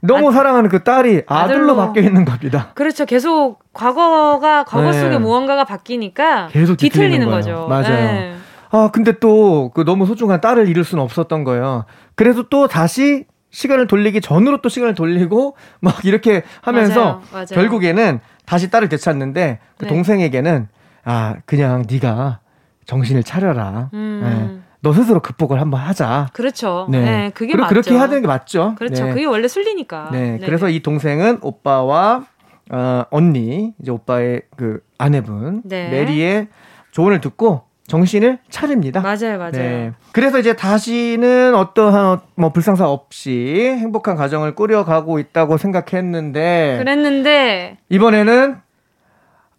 너무 0.00 0.30
아, 0.30 0.32
사랑하는 0.32 0.68
그 0.68 0.82
딸이 0.82 1.22
아들로, 1.28 1.70
아들로, 1.70 1.76
바뀌어 1.76 2.02
있는 2.02 2.24
겁니다. 2.24 2.72
그렇죠. 2.74 3.04
계속 3.06 3.60
과거가 3.72 4.64
과거 4.64 4.90
네. 4.90 5.00
속에 5.00 5.18
무언가가 5.18 5.62
바뀌니까 5.62 6.48
계속 6.48 6.74
뒤틀리는 6.74 7.30
거죠. 7.30 7.68
맞아요. 7.68 7.82
네. 7.84 8.34
아 8.72 8.90
근데 8.92 9.12
또 9.20 9.70
그 9.72 9.84
너무 9.84 10.04
소중한 10.04 10.40
딸을 10.40 10.68
잃을 10.68 10.82
수는 10.82 11.04
없었던 11.04 11.44
거예요. 11.44 11.84
그래서 12.16 12.42
또 12.50 12.66
다시 12.66 13.26
시간을 13.50 13.86
돌리기 13.86 14.20
전으로 14.20 14.60
또 14.62 14.68
시간을 14.68 14.94
돌리고 14.94 15.56
막 15.80 16.04
이렇게 16.04 16.42
하면서 16.62 17.00
맞아요, 17.00 17.22
맞아요. 17.32 17.46
결국에는 17.46 18.20
다시 18.46 18.70
딸을 18.70 18.88
되찾는데 18.88 19.58
그 19.76 19.84
네. 19.84 19.88
동생에게는 19.88 20.68
아 21.04 21.36
그냥 21.46 21.84
네가 21.90 22.40
정신을 22.86 23.22
차려라. 23.22 23.90
음. 23.94 24.20
네. 24.22 24.60
너 24.82 24.92
스스로 24.92 25.20
극복을 25.20 25.60
한번 25.60 25.80
하자. 25.80 26.30
그렇죠. 26.32 26.86
네, 26.90 27.00
네 27.00 27.30
그게 27.34 27.54
맞죠. 27.54 27.68
그렇게 27.68 27.94
하는 27.94 28.22
게 28.22 28.26
맞죠. 28.26 28.74
그렇죠. 28.76 29.04
네. 29.04 29.12
그게 29.12 29.26
원래 29.26 29.46
순리니까. 29.46 30.08
네, 30.10 30.38
네. 30.38 30.46
그래서 30.46 30.68
이 30.70 30.80
동생은 30.80 31.40
오빠와 31.42 32.24
어, 32.70 33.04
언니 33.10 33.74
이제 33.80 33.90
오빠의 33.90 34.42
그 34.56 34.80
아내분 34.96 35.62
네. 35.64 35.90
메리의 35.90 36.48
조언을 36.92 37.20
듣고 37.20 37.64
정신을 37.90 38.38
차립니다. 38.48 39.00
맞아요, 39.00 39.36
맞아요. 39.36 39.50
네. 39.52 39.92
그래서 40.12 40.38
이제 40.38 40.54
다시는 40.54 41.56
어떠한 41.56 42.20
뭐 42.36 42.52
불상사 42.52 42.88
없이 42.88 43.74
행복한 43.78 44.14
가정을 44.14 44.54
꾸려가고 44.54 45.18
있다고 45.18 45.56
생각했는데 45.56 46.76
그랬는데 46.78 47.78
이번에는 47.88 48.58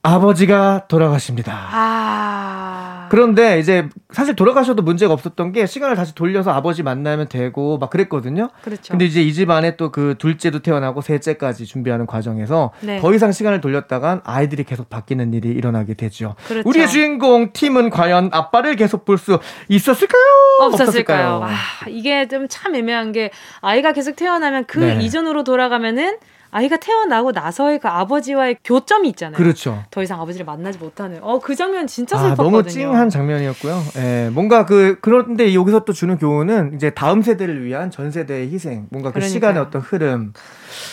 아버지가 0.01 0.85
돌아가십니다. 0.87 1.53
아. 1.71 2.80
그런데 3.11 3.59
이제 3.59 3.89
사실 4.11 4.37
돌아가셔도 4.37 4.83
문제가 4.83 5.11
없었던 5.11 5.51
게 5.51 5.65
시간을 5.65 5.97
다시 5.97 6.15
돌려서 6.15 6.51
아버지 6.51 6.81
만나면 6.81 7.27
되고 7.27 7.77
막 7.77 7.89
그랬거든요. 7.89 8.47
그렇죠. 8.63 8.91
근데 8.93 9.03
이제 9.03 9.21
이 9.21 9.33
집안에 9.33 9.75
또 9.75 9.91
그 9.91 10.15
둘째도 10.17 10.59
태어나고 10.59 11.01
셋째까지 11.01 11.65
준비하는 11.65 12.05
과정에서 12.05 12.71
네. 12.79 13.01
더 13.01 13.13
이상 13.13 13.33
시간을 13.33 13.59
돌렸다간 13.59 14.21
아이들이 14.23 14.63
계속 14.63 14.89
바뀌는 14.89 15.33
일이 15.33 15.49
일어나게 15.49 15.95
되죠. 15.95 16.35
그렇죠. 16.47 16.69
우리의 16.69 16.87
주인공 16.87 17.51
팀은 17.51 17.89
과연 17.89 18.29
아빠를 18.31 18.77
계속 18.77 19.03
볼 19.03 19.17
수 19.17 19.39
있었을까요? 19.67 20.23
없었을까요? 20.61 21.35
없었을까요? 21.35 21.43
아, 21.43 21.89
이게 21.89 22.29
좀 22.29 22.47
참 22.47 22.75
애매한 22.75 23.11
게 23.11 23.31
아이가 23.59 23.91
계속 23.91 24.15
태어나면 24.15 24.65
그 24.67 24.79
네. 24.79 24.99
이전으로 25.03 25.43
돌아가면은 25.43 26.17
아이가 26.51 26.77
태어나고 26.77 27.31
나서의 27.31 27.79
그 27.79 27.87
아버지와의 27.87 28.57
교점이 28.63 29.09
있잖아요. 29.09 29.37
그렇죠. 29.37 29.83
더 29.89 30.03
이상 30.03 30.21
아버지를 30.21 30.45
만나지 30.45 30.77
못하는. 30.77 31.19
어, 31.23 31.39
그 31.39 31.55
장면 31.55 31.87
진짜 31.87 32.17
아, 32.17 32.19
슬펐거든요. 32.21 32.51
너무 32.51 32.67
찡한 32.67 33.09
장면이었고요. 33.09 33.81
예, 33.97 34.29
뭔가 34.33 34.65
그 34.65 34.97
그런데 35.01 35.53
여기서 35.53 35.85
또 35.85 35.93
주는 35.93 36.17
교훈은 36.17 36.73
이제 36.75 36.89
다음 36.91 37.21
세대를 37.21 37.63
위한 37.63 37.89
전 37.89 38.11
세대의 38.11 38.51
희생, 38.51 38.87
뭔가 38.91 39.09
그 39.09 39.15
그러니까요. 39.15 39.33
시간의 39.33 39.61
어떤 39.61 39.81
흐름. 39.81 40.33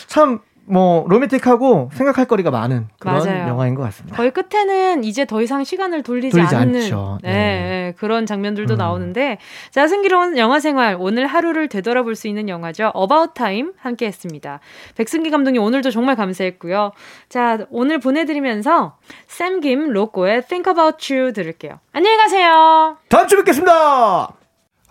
참 0.06 0.40
뭐 0.70 1.04
로맨틱하고 1.08 1.90
생각할 1.92 2.26
거리가 2.26 2.50
많은 2.50 2.88
그런 2.98 3.18
맞아요. 3.18 3.48
영화인 3.48 3.74
것 3.74 3.82
같습니다. 3.84 4.16
거의 4.16 4.30
끝에는 4.30 5.04
이제 5.04 5.24
더 5.24 5.40
이상 5.42 5.64
시간을 5.64 6.02
돌리지, 6.02 6.36
돌리지 6.36 6.54
않는 6.54 7.18
네. 7.22 7.30
네, 7.30 7.94
그런 7.96 8.26
장면들도 8.26 8.74
음. 8.74 8.78
나오는데 8.78 9.38
자 9.70 9.88
승기로운 9.88 10.36
영화 10.38 10.60
생활 10.60 10.96
오늘 10.98 11.26
하루를 11.26 11.68
되돌아볼 11.68 12.14
수 12.14 12.28
있는 12.28 12.48
영화죠. 12.48 12.92
About 12.94 13.34
Time 13.34 13.70
함께했습니다. 13.78 14.60
백승기 14.96 15.30
감독님 15.30 15.62
오늘도 15.62 15.90
정말 15.90 16.16
감사했고요. 16.16 16.92
자 17.28 17.58
오늘 17.70 17.98
보내드리면서 17.98 18.96
샘김 19.26 19.90
로꼬의 19.92 20.46
Think 20.46 20.70
About 20.70 21.14
You 21.14 21.32
들을게요. 21.32 21.80
안녕히 21.92 22.16
가세요. 22.18 22.96
다음 23.08 23.26
주 23.26 23.36
뵙겠습니다. 23.36 24.28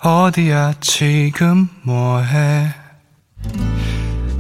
어디야 0.04 0.74
지금 0.80 1.70
뭐해? 1.84 2.68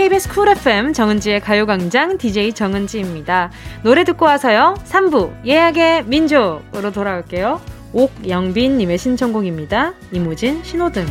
KBS 0.00 0.30
쿨 0.30 0.48
FM 0.48 0.94
정은지의 0.94 1.40
가요광장 1.40 2.16
DJ 2.16 2.54
정은지입니다. 2.54 3.50
노래 3.82 4.02
듣고 4.02 4.24
와서요. 4.24 4.74
3부 4.86 5.44
예약의 5.44 6.04
민족으로 6.06 6.90
돌아올게요. 6.90 7.60
옥영빈님의 7.92 8.96
신청곡입니다. 8.96 9.92
이무진 10.10 10.64
신호등. 10.64 11.04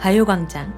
가요광장. 0.00 0.72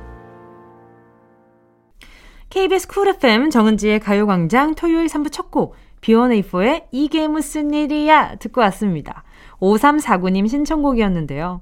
KBS 2.51 2.89
쿨 2.89 3.07
FM 3.07 3.51
정은지의 3.51 4.01
가요광장 4.01 4.75
토요일 4.75 5.07
3부 5.07 5.31
첫 5.31 5.53
곡, 5.53 5.77
B1A4의 6.01 6.87
이게 6.91 7.29
무슨 7.29 7.73
일이야 7.73 8.35
듣고 8.41 8.63
왔습니다. 8.63 9.23
5349님 9.61 10.49
신청곡이었는데요. 10.49 11.61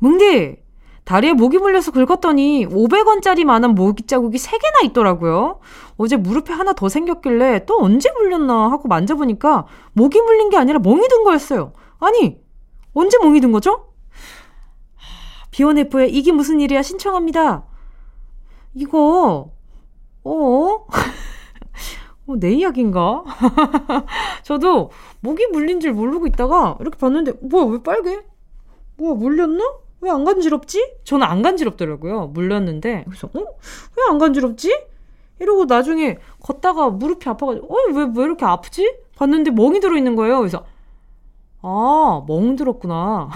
뭉디! 0.00 0.56
다리에 1.04 1.34
모기 1.34 1.58
물려서 1.58 1.92
긁었더니 1.92 2.66
500원짜리만한 2.66 3.74
모기 3.74 4.04
자국이 4.04 4.36
3개나 4.36 4.84
있더라고요. 4.86 5.60
어제 5.98 6.16
무릎에 6.16 6.52
하나 6.52 6.72
더 6.72 6.88
생겼길래 6.88 7.64
또 7.66 7.78
언제 7.80 8.10
물렸나 8.10 8.72
하고 8.72 8.88
만져보니까 8.88 9.66
모기 9.92 10.20
물린 10.20 10.50
게 10.50 10.56
아니라 10.56 10.80
멍이 10.80 11.06
든 11.06 11.22
거였어요. 11.22 11.72
아니, 12.00 12.40
언제 12.92 13.18
멍이 13.22 13.40
든 13.40 13.52
거죠? 13.52 13.87
비원F의 15.58 16.14
이게 16.14 16.30
무슨 16.30 16.60
일이야 16.60 16.82
신청합니다. 16.82 17.64
이거, 18.74 19.50
어? 20.22 20.86
어, 22.28 22.36
내 22.38 22.52
이야기인가? 22.52 23.24
저도 24.44 24.92
목이 25.18 25.46
물린 25.48 25.80
줄 25.80 25.94
모르고 25.94 26.28
있다가 26.28 26.76
이렇게 26.80 26.96
봤는데, 26.96 27.32
뭐야, 27.42 27.64
왜 27.72 27.82
빨개? 27.82 28.20
뭐야, 28.98 29.14
물렸나? 29.14 29.64
왜 30.00 30.10
안 30.10 30.24
간지럽지? 30.24 30.92
저는 31.02 31.26
안 31.26 31.42
간지럽더라고요. 31.42 32.28
물렸는데. 32.28 33.02
그래서, 33.08 33.26
어? 33.26 33.40
왜 33.40 34.04
안 34.08 34.18
간지럽지? 34.18 34.80
이러고 35.40 35.64
나중에 35.64 36.18
걷다가 36.40 36.90
무릎이 36.90 37.28
아파가지고, 37.28 37.66
어, 37.66 37.76
왜, 37.94 38.06
왜 38.14 38.24
이렇게 38.24 38.44
아프지? 38.44 38.94
봤는데 39.16 39.50
멍이 39.50 39.80
들어있는 39.80 40.14
거예요. 40.14 40.38
그래서, 40.38 40.64
아, 41.70 42.24
멍 42.26 42.56
들었구나. 42.56 43.28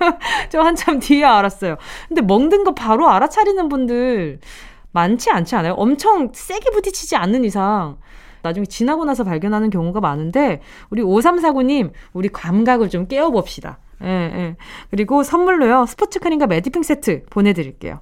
저 0.50 0.60
한참 0.60 0.98
뒤에 0.98 1.24
알았어요. 1.24 1.76
근데 2.08 2.20
멍든 2.20 2.64
거 2.64 2.74
바로 2.74 3.08
알아차리는 3.08 3.68
분들 3.70 4.40
많지 4.92 5.30
않지 5.30 5.56
않아요? 5.56 5.72
엄청 5.72 6.30
세게 6.32 6.70
부딪히지 6.70 7.16
않는 7.16 7.44
이상. 7.44 7.96
나중에 8.42 8.66
지나고 8.66 9.04
나서 9.04 9.24
발견하는 9.24 9.70
경우가 9.70 10.00
많은데, 10.00 10.60
우리 10.90 11.02
5349님, 11.02 11.92
우리 12.12 12.28
감각을 12.28 12.90
좀 12.90 13.06
깨워봅시다. 13.08 13.78
예, 14.04 14.06
예. 14.06 14.56
그리고 14.90 15.22
선물로요, 15.22 15.86
스포츠 15.86 16.20
크림과 16.20 16.46
매디핑 16.46 16.82
세트 16.82 17.24
보내드릴게요. 17.30 18.00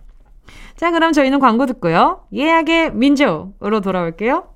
자, 0.75 0.91
그럼 0.91 1.13
저희는 1.13 1.39
광고 1.39 1.65
듣고요. 1.65 2.27
예약의 2.35 2.93
민족으로 2.95 3.81
돌아올게요. 3.81 4.56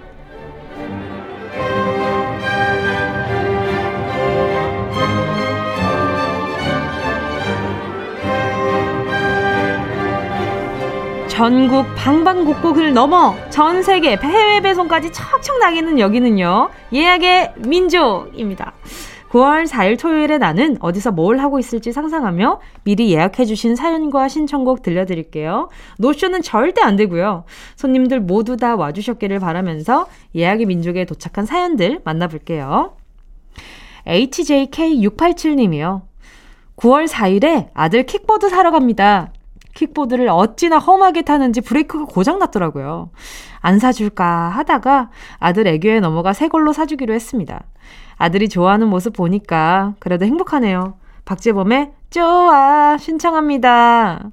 전국 11.41 11.87
방방곡곡을 11.95 12.93
넘어 12.93 13.33
전 13.49 13.81
세계 13.81 14.15
해외 14.15 14.61
배송까지 14.61 15.11
척척 15.11 15.57
나기는 15.57 15.97
여기는요. 15.97 16.69
예약의 16.93 17.53
민족입니다. 17.57 18.73
9월 19.31 19.65
4일 19.65 19.99
토요일에 19.99 20.37
나는 20.37 20.77
어디서 20.79 21.11
뭘 21.13 21.39
하고 21.39 21.57
있을지 21.57 21.91
상상하며 21.93 22.61
미리 22.83 23.11
예약해주신 23.11 23.75
사연과 23.75 24.27
신청곡 24.27 24.83
들려드릴게요. 24.83 25.69
노쇼는 25.97 26.43
절대 26.43 26.83
안 26.83 26.95
되고요. 26.95 27.45
손님들 27.75 28.19
모두 28.19 28.55
다 28.55 28.75
와주셨기를 28.75 29.39
바라면서 29.39 30.05
예약의 30.35 30.67
민족에 30.67 31.05
도착한 31.05 31.47
사연들 31.47 32.01
만나볼게요. 32.03 32.95
HJK687님이요. 34.05 36.03
9월 36.75 37.07
4일에 37.07 37.69
아들 37.73 38.03
킥보드 38.05 38.49
사러 38.49 38.69
갑니다. 38.69 39.31
킥보드를 39.73 40.27
어찌나 40.29 40.77
험하게 40.77 41.23
타는지 41.23 41.61
브레이크가 41.61 42.05
고장났더라고요. 42.05 43.09
안 43.59 43.79
사줄까 43.79 44.49
하다가 44.49 45.09
아들 45.39 45.67
애교에 45.67 45.99
넘어가 45.99 46.33
새 46.33 46.47
걸로 46.47 46.73
사주기로 46.73 47.13
했습니다. 47.13 47.63
아들이 48.17 48.49
좋아하는 48.49 48.87
모습 48.87 49.13
보니까 49.13 49.95
그래도 49.99 50.25
행복하네요. 50.25 50.95
박재범의 51.25 51.91
좋아 52.09 52.97
신청합니다. 52.97 54.31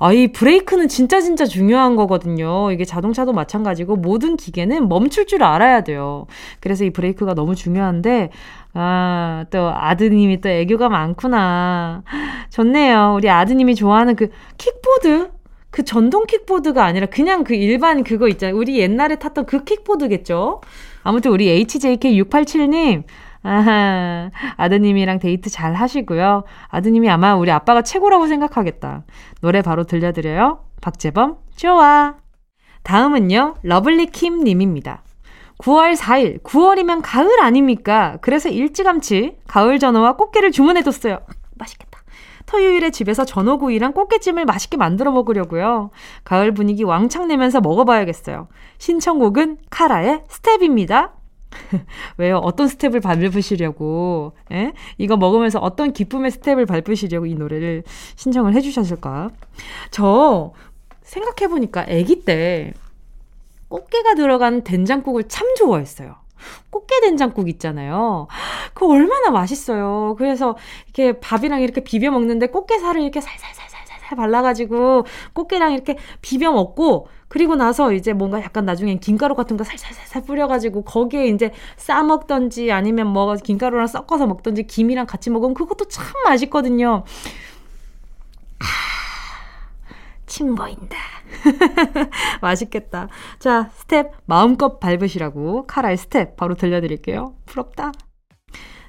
아, 0.00 0.12
이 0.12 0.28
브레이크는 0.28 0.88
진짜 0.88 1.20
진짜 1.20 1.44
중요한 1.44 1.96
거거든요. 1.96 2.70
이게 2.70 2.84
자동차도 2.84 3.32
마찬가지고 3.32 3.96
모든 3.96 4.36
기계는 4.36 4.88
멈출 4.88 5.26
줄 5.26 5.42
알아야 5.42 5.82
돼요. 5.82 6.26
그래서 6.60 6.84
이 6.84 6.90
브레이크가 6.90 7.34
너무 7.34 7.54
중요한데, 7.54 8.30
아, 8.74 9.44
또 9.50 9.70
아드님이 9.74 10.40
또 10.40 10.48
애교가 10.48 10.88
많구나. 10.88 12.02
좋네요. 12.50 13.14
우리 13.16 13.28
아드님이 13.28 13.74
좋아하는 13.74 14.14
그 14.14 14.30
킥보드? 14.56 15.30
그 15.70 15.84
전동 15.84 16.26
킥보드가 16.26 16.84
아니라 16.84 17.06
그냥 17.06 17.44
그 17.44 17.54
일반 17.54 18.02
그거 18.02 18.28
있잖아요. 18.28 18.56
우리 18.56 18.78
옛날에 18.78 19.16
탔던 19.16 19.46
그 19.46 19.64
킥보드겠죠? 19.64 20.60
아무튼 21.02 21.30
우리 21.30 21.64
HJK687님, 21.64 23.02
아하, 23.42 24.30
아드님이랑 24.56 25.18
데이트 25.20 25.50
잘 25.50 25.74
하시고요. 25.74 26.44
아드님이 26.68 27.08
아마 27.08 27.34
우리 27.34 27.50
아빠가 27.50 27.82
최고라고 27.82 28.26
생각하겠다. 28.26 29.04
노래 29.40 29.62
바로 29.62 29.84
들려드려요. 29.84 30.64
박재범, 30.80 31.36
좋아. 31.56 32.16
다음은요, 32.82 33.56
러블리킴 33.62 34.44
님입니다. 34.44 35.02
9월 35.58 35.96
4일, 35.96 36.42
9월이면 36.42 37.00
가을 37.02 37.40
아닙니까? 37.40 38.18
그래서 38.20 38.48
일찌감치 38.48 39.38
가을 39.46 39.78
전어와 39.78 40.16
꽃게를 40.16 40.52
주문해뒀어요. 40.52 41.18
맛있겠다. 41.56 41.98
토요일에 42.46 42.90
집에서 42.90 43.24
전어구이랑 43.24 43.92
꽃게찜을 43.92 44.46
맛있게 44.46 44.78
만들어 44.78 45.10
먹으려고요. 45.10 45.90
가을 46.24 46.54
분위기 46.54 46.82
왕창 46.82 47.28
내면서 47.28 47.60
먹어봐야겠어요. 47.60 48.48
신청곡은 48.78 49.58
카라의 49.68 50.22
스텝입니다. 50.28 51.17
왜요? 52.18 52.38
어떤 52.38 52.68
스텝을 52.68 53.00
밟으시려고, 53.00 54.32
예? 54.52 54.72
이거 54.98 55.16
먹으면서 55.16 55.58
어떤 55.58 55.92
기쁨의 55.92 56.30
스텝을 56.30 56.66
밟으시려고 56.66 57.26
이 57.26 57.34
노래를 57.34 57.84
신청을 58.16 58.54
해주셨을까? 58.54 59.30
저, 59.90 60.52
생각해보니까 61.02 61.82
아기 61.82 62.22
때 62.24 62.72
꽃게가 63.68 64.14
들어간 64.14 64.62
된장국을 64.64 65.24
참 65.28 65.54
좋아했어요. 65.56 66.16
꽃게 66.70 67.00
된장국 67.00 67.48
있잖아요. 67.48 68.28
그거 68.72 68.92
얼마나 68.92 69.30
맛있어요. 69.30 70.14
그래서 70.18 70.56
이렇게 70.84 71.18
밥이랑 71.18 71.60
이렇게 71.62 71.82
비벼 71.82 72.10
먹는데 72.10 72.46
꽃게살을 72.48 73.02
이렇게 73.02 73.20
살살살 73.20 73.57
살살 74.08 74.16
발라가지고 74.16 75.04
꽃게랑 75.34 75.72
이렇게 75.72 75.98
비벼 76.22 76.52
먹고 76.52 77.08
그리고 77.28 77.56
나서 77.56 77.92
이제 77.92 78.12
뭔가 78.14 78.42
약간 78.42 78.64
나중엔 78.64 79.00
김가루 79.00 79.34
같은 79.34 79.56
거 79.56 79.64
살살살살 79.64 80.22
뿌려가지고 80.22 80.82
거기에 80.82 81.26
이제 81.26 81.52
싸 81.76 82.02
먹던지 82.02 82.72
아니면 82.72 83.08
뭐 83.08 83.34
김가루랑 83.36 83.86
섞어서 83.86 84.26
먹던지 84.26 84.66
김이랑 84.66 85.06
같이 85.06 85.30
먹으면 85.30 85.54
그것도 85.54 85.86
참 85.88 86.04
맛있거든요. 86.24 87.04
아, 88.60 88.64
침 90.26 90.54
고인다. 90.54 90.96
맛있겠다. 92.40 93.08
자, 93.38 93.70
스텝 93.74 94.12
마음껏 94.24 94.80
밟으시라고 94.80 95.66
카라의 95.66 95.98
스텝 95.98 96.36
바로 96.36 96.54
들려드릴게요. 96.54 97.34
부럽다. 97.44 97.92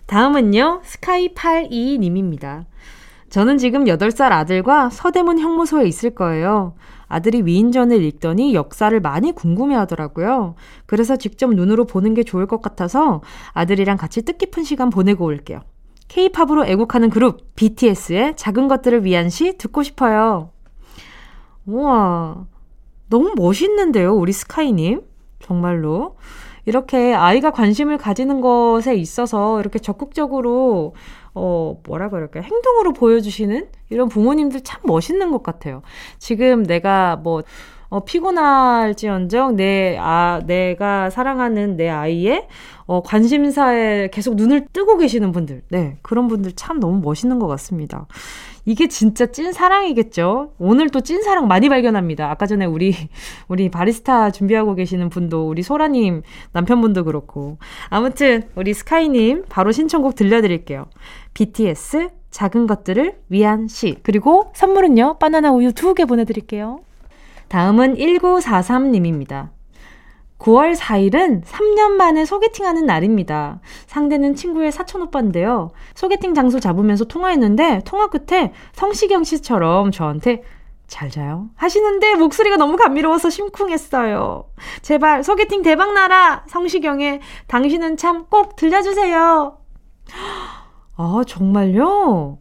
다음은요, 0.08 0.82
스카이82님입니다. 0.86 2.66
저는 3.30 3.58
지금 3.58 3.86
8살 3.86 4.32
아들과 4.32 4.90
서대문 4.90 5.40
형무소에 5.40 5.86
있을 5.88 6.12
거예요. 6.12 6.74
아들이 7.08 7.42
위인전을 7.44 8.02
읽더니 8.04 8.54
역사를 8.54 8.98
많이 9.00 9.32
궁금해 9.32 9.76
하더라고요. 9.76 10.56
그래서 10.86 11.16
직접 11.16 11.54
눈으로 11.54 11.86
보는 11.86 12.14
게 12.14 12.24
좋을 12.24 12.46
것 12.46 12.62
같아서 12.62 13.22
아들이랑 13.54 13.98
같이 13.98 14.24
뜻깊은 14.24 14.64
시간 14.64 14.90
보내고 14.90 15.26
올게요. 15.26 15.62
케이팝으로 16.08 16.66
애국하는 16.66 17.10
그룹 17.10 17.56
BTS의 17.56 18.36
작은 18.36 18.68
것들을 18.68 19.06
위한 19.06 19.30
시 19.30 19.58
듣고 19.58 19.84
싶어요. 19.84 20.50
우와, 21.66 22.46
너무 23.10 23.34
멋있는데요, 23.36 24.16
우리 24.16 24.32
스카이님? 24.32 25.02
정말로. 25.40 26.16
이렇게 26.66 27.14
아이가 27.14 27.52
관심을 27.52 27.98
가지는 27.98 28.42
것에 28.42 28.96
있어서 28.96 29.60
이렇게 29.60 29.80
적극적으로, 29.80 30.94
어, 31.34 31.80
뭐라 31.86 32.10
그럴까요? 32.10 32.44
행동으로 32.44 32.94
보여주시는 32.94 33.68
이런 33.90 34.10
부모님들 34.10 34.62
참 34.62 34.82
멋있는 34.84 35.32
것 35.32 35.44
같아요. 35.44 35.82
지금 36.18 36.64
내가 36.64 37.16
뭐, 37.16 37.44
어, 37.90 38.04
피곤할지언정 38.04 39.56
내, 39.56 39.98
아, 40.00 40.42
내가 40.46 41.10
사랑하는 41.10 41.76
내 41.76 41.90
아이의 41.90 42.48
어, 42.90 43.04
관심사에 43.04 44.10
계속 44.12 44.34
눈을 44.34 44.66
뜨고 44.74 44.98
계시는 44.98 45.32
분들, 45.32 45.62
네, 45.70 45.98
그런 46.02 46.28
분들 46.28 46.54
참 46.54 46.80
너무 46.80 47.00
멋있는 47.02 47.38
것 47.38 47.46
같습니다. 47.46 48.08
이게 48.66 48.88
진짜 48.88 49.28
찐 49.28 49.54
사랑이겠죠? 49.54 50.54
오늘 50.58 50.90
또 50.90 51.00
찐 51.02 51.22
사랑 51.22 51.48
많이 51.48 51.70
발견합니다. 51.70 52.32
아까 52.32 52.48
전에 52.48 52.66
우리, 52.66 52.96
우리 53.48 53.70
바리스타 53.70 54.32
준비하고 54.32 54.74
계시는 54.74 55.10
분도, 55.10 55.48
우리 55.48 55.62
소라님 55.62 56.24
남편분도 56.54 57.04
그렇고. 57.04 57.60
아무튼, 57.90 58.50
우리 58.56 58.74
스카이님 58.74 59.46
바로 59.50 59.72
신청곡 59.72 60.16
들려드릴게요. 60.16 60.88
BTS 61.36 62.10
작은 62.32 62.66
것들을 62.66 63.20
위한 63.30 63.68
시. 63.68 63.98
그리고 64.02 64.52
선물은요, 64.56 65.18
바나나 65.20 65.52
우유 65.52 65.74
두 65.74 65.94
개 65.94 66.06
보내드릴게요. 66.06 66.80
다음은 67.50 67.98
1943님입니다. 67.98 69.50
9월 70.40 70.76
4일은 70.76 71.44
3년 71.44 71.92
만에 71.92 72.26
소개팅하는 72.26 72.86
날입니다. 72.86 73.60
상대는 73.88 74.36
친구의 74.36 74.72
사촌 74.72 75.02
오빠인데요. 75.02 75.72
소개팅 75.96 76.34
장소 76.34 76.60
잡으면서 76.60 77.04
통화했는데 77.06 77.82
통화 77.86 78.08
끝에 78.08 78.54
성시경 78.74 79.24
씨처럼 79.26 79.92
저한테 79.92 80.44
잘 80.88 81.12
자요? 81.12 81.50
하시는데 81.56 82.16
목소리가 82.16 82.56
너무 82.58 82.76
감미로워서 82.78 83.30
심쿵했어요. 83.30 84.46
제발 84.82 85.24
소개팅 85.24 85.62
대박 85.62 85.94
나라! 85.94 86.44
성시경의 86.48 87.20
당신은 87.48 87.98
참 87.98 88.26
꼭 88.30 88.56
들려주세요. 88.56 89.58
아, 90.96 91.22
정말요? 91.28 92.40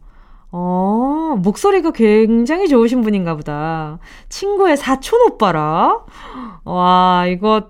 어, 0.51 1.35
목소리가 1.37 1.91
굉장히 1.91 2.67
좋으신 2.67 3.01
분인가 3.01 3.35
보다. 3.35 3.99
친구의 4.29 4.77
사촌 4.77 5.21
오빠라? 5.27 6.05
와, 6.63 7.25
이거 7.27 7.69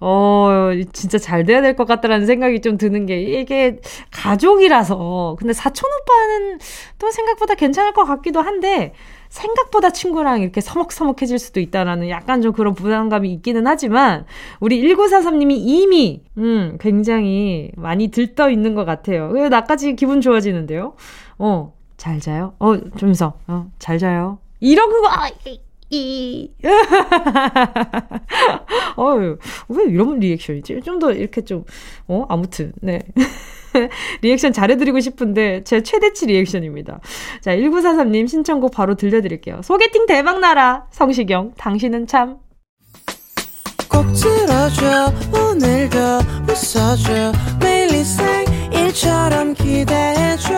어, 0.00 0.70
진짜 0.92 1.18
잘 1.18 1.44
돼야 1.44 1.60
될 1.62 1.76
것 1.76 1.86
같다라는 1.86 2.26
생각이 2.26 2.60
좀 2.60 2.76
드는 2.78 3.06
게, 3.06 3.20
이게 3.22 3.78
가족이라서. 4.10 5.36
근데 5.38 5.52
사촌 5.52 5.90
오빠는 5.90 6.58
또 6.98 7.10
생각보다 7.10 7.54
괜찮을 7.54 7.92
것 7.92 8.04
같기도 8.04 8.40
한데, 8.40 8.92
생각보다 9.28 9.90
친구랑 9.90 10.42
이렇게 10.42 10.60
서먹서먹해질 10.60 11.38
수도 11.38 11.60
있다라는 11.60 12.10
약간 12.10 12.42
좀 12.42 12.52
그런 12.52 12.74
부담감이 12.74 13.32
있기는 13.32 13.66
하지만, 13.66 14.26
우리 14.60 14.82
1943님이 14.82 15.52
이미, 15.56 16.22
음, 16.36 16.76
굉장히 16.80 17.70
많이 17.76 18.08
들떠 18.08 18.50
있는 18.50 18.74
것 18.74 18.84
같아요. 18.84 19.28
왜 19.32 19.48
나까지 19.48 19.96
기분 19.96 20.20
좋아지는데요? 20.20 20.94
어, 21.38 21.72
잘 21.96 22.20
자요? 22.20 22.54
어, 22.58 22.76
좀서, 22.96 23.34
어, 23.46 23.70
잘 23.78 23.98
자요? 23.98 24.38
이런 24.60 24.90
거, 24.90 25.08
아, 25.08 25.28
이. 25.92 26.50
어유, 28.96 29.38
왜 29.68 29.84
이런 29.84 30.18
리액션이지? 30.18 30.80
좀 30.82 30.98
더 30.98 31.12
이렇게 31.12 31.42
좀, 31.42 31.64
어, 32.08 32.24
아무튼, 32.28 32.72
네. 32.80 33.00
리액션 34.22 34.52
잘해드리고 34.52 35.00
싶은데, 35.00 35.64
제 35.64 35.82
최대치 35.82 36.26
리액션입니다. 36.26 37.00
자, 37.40 37.56
1943님 37.56 38.28
신청곡 38.28 38.72
바로 38.72 38.94
들려드릴게요. 38.94 39.60
소개팅 39.62 40.06
대박나라! 40.06 40.86
성시경, 40.90 41.52
당신은 41.56 42.06
참. 42.06 42.36
꼭 43.90 44.04
들어줘, 44.14 45.12
오늘도 45.32 45.98
웃어줘, 46.48 47.32
매일 47.60 47.92
일처럼 48.72 49.54
기대해줘. 49.54 50.52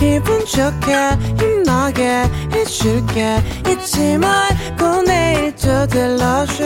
기분 0.00 0.40
좋게 0.46 0.96
힘나게 1.38 2.24
해줄게 2.54 3.36
잊지 3.68 4.16
말고 4.16 5.02
내일 5.02 5.54
또 5.56 5.86
들러줘 5.86 6.64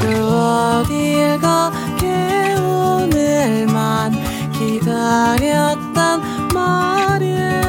또 0.00 0.06
어딜 0.06 1.36
가게 1.40 2.54
오늘만 2.62 4.12
기다렸단 4.52 6.20
말이야 6.54 7.62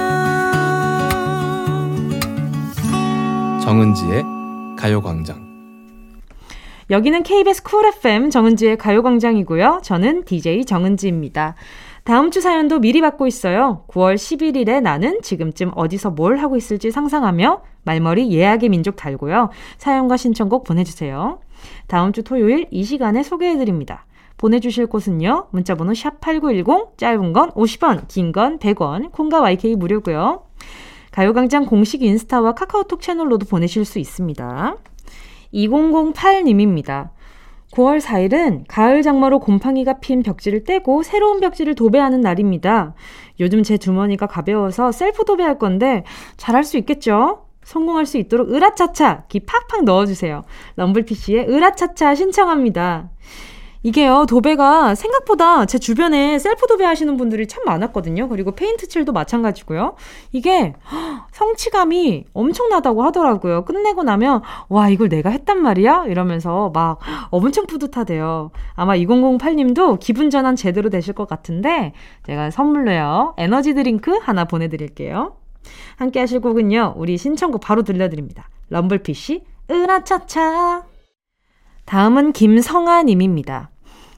정은지의 3.64 4.24
가요광장 4.78 5.48
여기는 6.92 7.24
KBS 7.24 7.64
쿨 7.64 7.86
FM 7.88 8.30
정은지의 8.30 8.78
가요광장이고요. 8.78 9.82
저는 9.84 10.24
DJ 10.24 10.64
정은지입니다. 10.64 11.56
다음 12.08 12.32
주 12.32 12.40
사연도 12.40 12.80
미리 12.80 13.02
받고 13.02 13.28
있어요. 13.28 13.84
9월 13.90 14.16
11일에 14.16 14.82
나는 14.82 15.22
지금쯤 15.22 15.72
어디서 15.76 16.12
뭘 16.12 16.38
하고 16.38 16.56
있을지 16.56 16.90
상상하며 16.90 17.64
말머리 17.84 18.32
예약의 18.32 18.70
민족 18.70 18.96
달고요. 18.96 19.50
사연과 19.78 20.16
신청곡 20.16 20.64
보내주세요. 20.64 21.42
다음 21.88 22.14
주 22.14 22.24
토요일 22.24 22.66
이 22.72 22.86
시간에 22.86 23.24
소개해드립니다. 23.24 24.06
보내주실 24.38 24.88
곳은요. 24.88 25.48
문자번호 25.52 25.92
샵8910, 25.92 26.98
짧은 26.98 27.34
건 27.34 27.52
50원, 27.52 28.08
긴 28.08 28.32
건 28.32 28.58
100원, 28.58 29.12
콩과 29.12 29.42
YK 29.42 29.76
무료고요. 29.76 30.44
가요광장 31.12 31.66
공식 31.66 32.04
인스타와 32.04 32.54
카카오톡 32.54 33.02
채널로도 33.02 33.48
보내실 33.48 33.84
수 33.84 34.00
있습니다. 34.00 34.78
2008님입니다. 35.54 37.10
9월 37.74 38.00
4일은 38.00 38.64
가을 38.68 39.02
장마로 39.02 39.40
곰팡이가 39.40 40.00
핀 40.00 40.24
벽지를 40.24 40.64
떼고 40.64 41.04
새로운 41.04 41.40
벽지를 41.40 41.76
도배하는 41.76 42.22
날입니다. 42.22 42.94
요즘 43.40 43.64
제 43.64 43.78
주머니가 43.78 44.28
가벼워서 44.28 44.92
셀프 44.92 45.26
도배할 45.26 45.60
건데 45.60 46.04
잘할 46.38 46.64
수 46.64 46.78
있겠죠? 46.78 47.44
성공할 47.64 48.06
수 48.06 48.18
있도록 48.18 48.50
으라차차 48.50 49.26
기 49.28 49.42
팍팍 49.42 49.84
넣어주세요. 49.84 50.44
럼블피쉬의 50.78 51.50
으라차차 51.50 52.16
신청합니다. 52.16 53.10
이게요, 53.84 54.26
도배가 54.28 54.96
생각보다 54.96 55.66
제 55.66 55.78
주변에 55.78 56.40
셀프 56.40 56.68
도배 56.68 56.84
하시는 56.84 57.16
분들이 57.16 57.48
참 57.48 57.64
많았거든요. 57.66 58.28
그리고 58.28 58.52
페인트 58.52 58.88
칠도 58.88 59.14
마찬가지고요. 59.14 59.96
이게 60.32 60.74
성취감이 61.32 62.26
엄청나다고 62.34 63.04
하더라고요. 63.04 63.66
끝내고 63.66 64.04
나면, 64.04 64.42
와, 64.70 64.90
이걸 64.90 65.10
내가 65.10 65.30
했단 65.30 65.62
말이야? 65.62 66.06
이러면서 66.08 66.72
막 66.74 67.00
엄청 67.30 67.68
뿌듯하대요. 67.68 68.52
아마 68.74 68.96
2008님도 68.96 70.00
기분 70.00 70.30
전환 70.30 70.56
제대로 70.56 70.90
되실 70.90 71.14
것 71.14 71.28
같은데, 71.28 71.94
제가 72.26 72.52
선물로요, 72.52 73.36
에너지 73.38 73.74
드링크 73.74 74.18
하나 74.22 74.46
보내드릴게요. 74.46 75.36
함께 75.98 76.20
하실 76.20 76.40
곡은요, 76.40 76.96
우리 76.98 77.18
신청곡 77.18 77.62
바로 77.62 77.84
들려드립니다. 77.84 78.50
럼블피쉬, 78.70 79.44
으라차차. 79.70 80.97
다음은 81.88 82.34
김성아님입니다. 82.34 83.72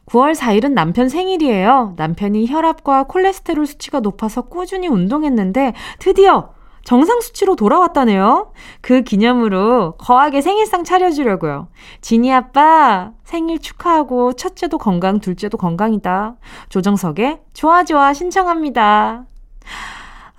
9월 0.08 0.36
4일은 0.36 0.74
남편 0.74 1.08
생일이에요. 1.08 1.94
남편이 1.96 2.48
혈압과 2.48 3.04
콜레스테롤 3.04 3.66
수치가 3.68 4.00
높아서 4.00 4.42
꾸준히 4.42 4.88
운동했는데 4.88 5.74
드디어 6.00 6.50
정상 6.84 7.22
수치로 7.22 7.56
돌아왔다네요. 7.56 8.52
그 8.82 9.04
기념으로 9.04 9.98
거하게 10.00 10.42
생일상 10.42 10.84
차려주려고요. 10.84 11.68
지니 12.02 12.34
아빠 12.34 13.12
생일 13.24 13.60
축하하고 13.60 14.34
첫째도 14.34 14.80
건강, 14.80 15.20
둘째도 15.20 15.60
건강이다. 15.60 16.38
조정석의 16.70 17.42
좋아 17.54 17.84
좋아 17.84 18.14
신청합니다. 18.14 19.26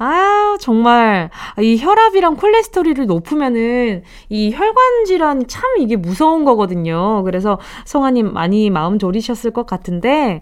아, 0.03 0.57
정말, 0.61 1.29
이 1.61 1.77
혈압이랑 1.79 2.37
콜레스테롤이 2.37 3.05
높으면은 3.05 4.03
이 4.31 4.51
혈관 4.51 5.05
질환이 5.05 5.45
참 5.47 5.63
이게 5.79 5.95
무서운 5.97 6.47
거거든요. 6.47 7.23
그래서 7.25 7.59
성아 7.85 8.13
님 8.13 8.33
많이 8.33 8.71
마음 8.71 8.99
졸이셨을 8.99 9.51
것 9.51 9.67
같은데, 9.67 10.41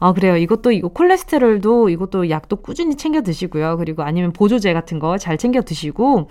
아, 0.00 0.14
그래요. 0.14 0.38
이것도, 0.38 0.72
이거 0.72 0.88
콜레스테롤도, 0.88 1.90
이것도 1.90 2.30
약도 2.30 2.56
꾸준히 2.56 2.96
챙겨 2.96 3.20
드시고요. 3.20 3.76
그리고 3.76 4.02
아니면 4.02 4.32
보조제 4.32 4.72
같은 4.72 4.98
거 4.98 5.18
잘 5.18 5.36
챙겨 5.36 5.60
드시고, 5.60 6.28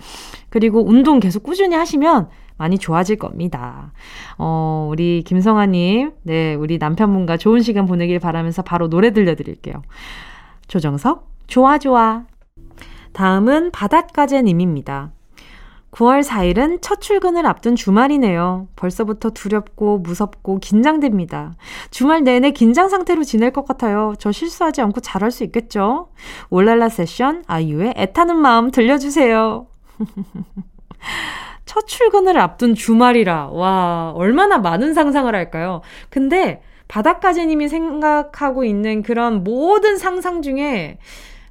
그리고 0.50 0.84
운동 0.84 1.20
계속 1.20 1.44
꾸준히 1.44 1.76
하시면 1.76 2.28
많이 2.56 2.78
좋아질 2.78 3.16
겁니다. 3.18 3.92
어, 4.36 4.88
우리 4.90 5.22
김성아님, 5.24 6.10
네, 6.24 6.54
우리 6.54 6.78
남편분과 6.78 7.36
좋은 7.36 7.60
시간 7.62 7.86
보내길 7.86 8.18
바라면서 8.18 8.62
바로 8.62 8.88
노래 8.88 9.12
들려드릴게요. 9.12 9.76
조정석, 10.66 11.28
좋아, 11.46 11.78
좋아. 11.78 12.24
다음은 13.14 13.70
바닷가재님입니다. 13.70 15.12
9월 15.92 16.24
4일은 16.24 16.80
첫 16.82 17.00
출근을 17.00 17.46
앞둔 17.46 17.76
주말이네요. 17.76 18.66
벌써부터 18.74 19.30
두렵고 19.30 19.98
무섭고 19.98 20.58
긴장됩니다. 20.58 21.54
주말 21.92 22.24
내내 22.24 22.50
긴장 22.50 22.88
상태로 22.88 23.22
지낼 23.22 23.52
것 23.52 23.64
같아요. 23.64 24.14
저 24.18 24.32
실수하지 24.32 24.82
않고 24.82 25.00
잘할 25.00 25.30
수 25.30 25.44
있겠죠? 25.44 26.08
올랄라 26.50 26.88
세션 26.88 27.44
아이유의 27.46 27.94
애타는 27.96 28.36
마음 28.36 28.72
들려주세요. 28.72 29.68
첫 31.64 31.86
출근을 31.86 32.38
앞둔 32.38 32.74
주말이라. 32.74 33.50
와, 33.52 34.12
얼마나 34.16 34.58
많은 34.58 34.94
상상을 34.94 35.32
할까요? 35.32 35.80
근데 36.10 36.60
바닷가재님이 36.88 37.68
생각하고 37.68 38.64
있는 38.64 39.02
그런 39.02 39.44
모든 39.44 39.96
상상 39.96 40.42
중에 40.42 40.98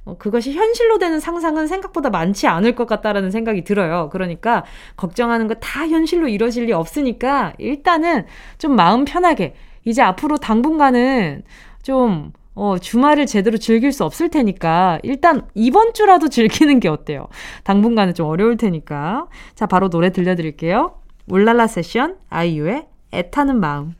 어, 0.04 0.16
그것이 0.18 0.52
현실로 0.52 0.98
되는 0.98 1.18
상상은 1.20 1.66
생각보다 1.66 2.10
많지 2.10 2.46
않을 2.46 2.74
것 2.74 2.86
같다라는 2.86 3.30
생각이 3.30 3.64
들어요. 3.64 4.10
그러니까 4.12 4.64
걱정하는 4.96 5.48
거 5.48 5.54
다 5.60 5.86
현실로 5.88 6.28
이뤄질 6.28 6.66
리 6.66 6.72
없으니까 6.72 7.54
일단은 7.58 8.26
좀 8.58 8.76
마음 8.76 9.04
편하게 9.04 9.54
이제 9.84 10.02
앞으로 10.02 10.36
당분간은 10.38 11.42
좀 11.82 12.32
어, 12.54 12.78
주말을 12.78 13.26
제대로 13.26 13.56
즐길 13.58 13.92
수 13.92 14.04
없을 14.04 14.28
테니까 14.30 15.00
일단 15.02 15.42
이번 15.54 15.92
주라도 15.94 16.28
즐기는 16.28 16.78
게 16.80 16.88
어때요? 16.88 17.26
당분간은 17.64 18.14
좀 18.14 18.26
어려울 18.28 18.56
테니까. 18.56 19.26
자, 19.54 19.66
바로 19.66 19.88
노래 19.90 20.10
들려드릴게요. 20.10 20.94
울랄라 21.28 21.66
세션 21.66 22.16
아이유의 22.30 22.86
애타는 23.12 23.58
마음. 23.58 23.94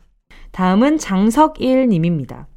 다음은 0.51 0.97
장석일 0.99 1.87
님입니다. 1.89 2.47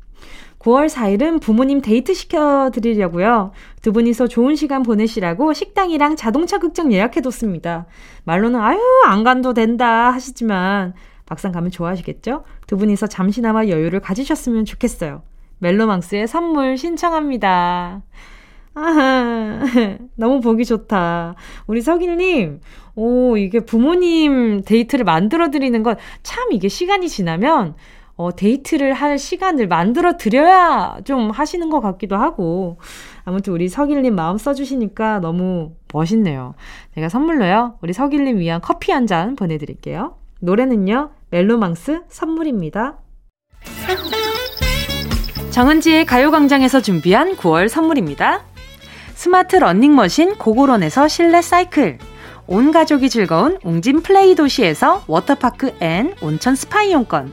9월 0.59 0.89
4일은 0.89 1.41
부모님 1.41 1.81
데이트 1.81 2.15
시켜드리려고요. 2.15 3.53
두 3.81 3.93
분이서 3.93 4.27
좋은 4.27 4.57
시간 4.57 4.83
보내시라고 4.83 5.53
식당이랑 5.53 6.17
자동차 6.17 6.59
극장 6.59 6.93
예약해뒀습니다. 6.93 7.87
말로는 8.25 8.59
아유 8.61 8.79
안 9.07 9.23
간도 9.23 9.55
된다 9.55 10.13
하시지만 10.13 10.95
막상 11.29 11.53
가면 11.53 11.71
좋아하시겠죠? 11.71 12.45
두 12.67 12.77
분이서 12.77 13.07
잠시나마 13.07 13.67
여유를 13.67 14.01
가지셨으면 14.01 14.65
좋겠어요. 14.65 15.23
멜로망스의 15.59 16.27
선물 16.27 16.77
신청합니다. 16.77 18.03
아, 18.75 19.61
너무 20.15 20.41
보기 20.41 20.65
좋다. 20.65 21.35
우리 21.67 21.81
석일님, 21.83 22.61
오, 22.95 23.37
이게 23.37 23.61
부모님 23.61 24.63
데이트를 24.65 25.05
만들어드리는 25.05 25.83
건 25.83 25.97
참 26.23 26.53
이게 26.53 26.69
시간이 26.69 27.09
지나면 27.09 27.75
어, 28.19 28.35
데이트를 28.35 28.95
할 28.95 29.17
시간을 29.17 29.69
만들어 29.69 30.17
드려야 30.17 30.97
좀 31.05 31.31
하시는 31.31 31.71
것 31.71 31.81
같기도 31.81 32.17
하고. 32.17 32.79
아무튼 33.25 33.53
우리 33.53 33.69
석일님 33.69 34.15
마음 34.15 34.39
써주시니까 34.39 35.21
너무 35.21 35.71
멋있네요. 35.93 36.55
제가 36.97 37.09
선물로요, 37.09 37.79
우리 37.81 37.93
석일님 37.93 38.39
위한 38.39 38.61
커피 38.61 38.91
한 38.93 39.07
잔 39.07 39.37
보내드릴게요. 39.37 40.17
노래는요, 40.41 41.11
멜로망스 41.31 42.03
선물입니다. 42.09 42.99
정은지의 45.51 46.05
가요광장에서 46.05 46.81
준비한 46.83 47.37
9월 47.37 47.69
선물입니다. 47.69 48.43
스마트 49.15 49.57
러닝머신 49.57 50.37
고고론에서 50.39 51.07
실내 51.09 51.41
사이클. 51.41 51.99
온 52.49 52.73
가족이 52.73 53.09
즐거운 53.11 53.59
웅진 53.63 54.03
플레이 54.03 54.35
도시에서 54.35 55.05
워터파크 55.07 55.77
and 55.81 56.15
온천 56.21 56.55
스파 56.57 56.83
이용권. 56.83 57.33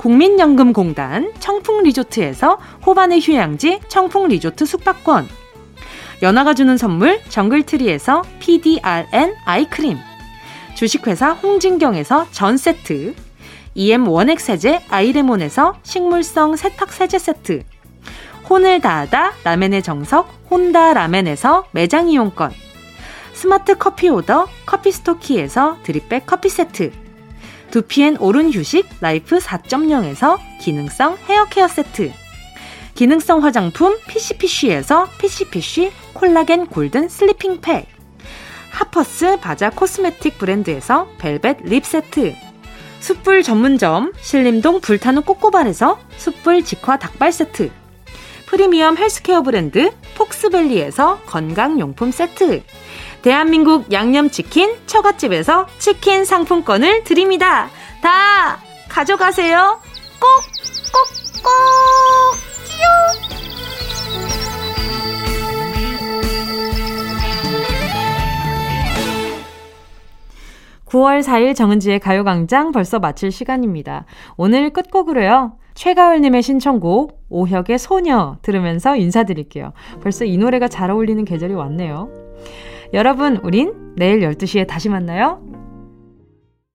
국민연금공단 0.00 1.30
청풍리조트에서 1.40 2.58
호반의 2.86 3.20
휴양지 3.20 3.80
청풍리조트 3.88 4.64
숙박권. 4.64 5.28
연아가 6.22 6.54
주는 6.54 6.78
선물 6.78 7.20
정글트리에서 7.28 8.22
PDRN 8.38 9.34
아이크림. 9.44 9.98
주식회사 10.74 11.32
홍진경에서 11.32 12.28
전세트. 12.30 13.14
EM 13.74 14.08
원액 14.08 14.40
세제 14.40 14.80
아이레몬에서 14.88 15.74
식물성 15.82 16.56
세탁 16.56 16.92
세제 16.92 17.18
세트. 17.18 17.62
혼을 18.48 18.80
다하다 18.80 19.32
라멘의 19.44 19.82
정석 19.82 20.32
혼다 20.50 20.94
라멘에서 20.94 21.66
매장 21.72 22.08
이용권. 22.08 22.52
스마트 23.34 23.76
커피 23.76 24.08
오더 24.08 24.48
커피스토키에서 24.64 25.76
drip 25.82 26.06
bag 26.06 26.24
커피 26.24 26.48
세트 26.48 27.09
두피엔 27.70 28.16
옳은 28.18 28.52
휴식 28.52 28.88
라이프 29.00 29.38
4.0에서 29.38 30.38
기능성 30.60 31.16
헤어케어 31.28 31.68
세트. 31.68 32.12
기능성 32.94 33.44
화장품 33.44 33.96
피시피쉬에서 34.08 35.08
피시피쉬 35.18 35.92
콜라겐 36.12 36.66
golden 36.66 37.08
sleeping 37.08 37.60
pack. 37.60 37.86
하퍼스 38.70 39.38
바자 39.40 39.70
코스메틱 39.70 40.38
브랜드에서 40.38 41.08
velvet 41.18 41.58
lip 41.62 41.84
세트. 41.84 42.34
숯불 42.98 43.44
전문점 43.44 44.12
신림동 44.20 44.80
불타는 44.80 45.22
꼬꼬발에서 45.22 45.98
숯불 46.16 46.64
직화 46.64 46.98
닭발 46.98 47.32
세트. 47.32 47.70
프리미엄 48.46 48.98
헬스케어 48.98 49.42
브랜드 49.42 49.92
폭스밸리에서 50.16 51.20
건강용품 51.26 52.10
세트 52.10 52.64
대한민국 53.22 53.92
양념치킨 53.92 54.76
처갓집에서 54.86 55.66
치킨 55.78 56.24
상품권을 56.24 57.04
드립니다. 57.04 57.68
다 58.02 58.58
가져가세요. 58.88 59.80
꼭, 60.18 60.28
꼭, 60.92 61.06
꼭! 61.42 61.50
끼용! 62.66 63.30
9월 70.86 71.22
4일 71.22 71.54
정은지의 71.54 72.00
가요광장 72.00 72.72
벌써 72.72 72.98
마칠 72.98 73.30
시간입니다. 73.30 74.06
오늘 74.36 74.70
끝곡으로요. 74.72 75.52
최가을님의 75.74 76.42
신청곡 76.42 77.26
오혁의 77.28 77.78
소녀 77.78 78.38
들으면서 78.42 78.96
인사드릴게요. 78.96 79.72
벌써 80.02 80.24
이 80.24 80.36
노래가 80.36 80.66
잘 80.68 80.90
어울리는 80.90 81.24
계절이 81.24 81.54
왔네요. 81.54 82.08
여러분, 82.92 83.36
우린 83.42 83.94
내일 83.96 84.20
12시에 84.20 84.66
다시 84.66 84.88
만나요. 84.88 85.49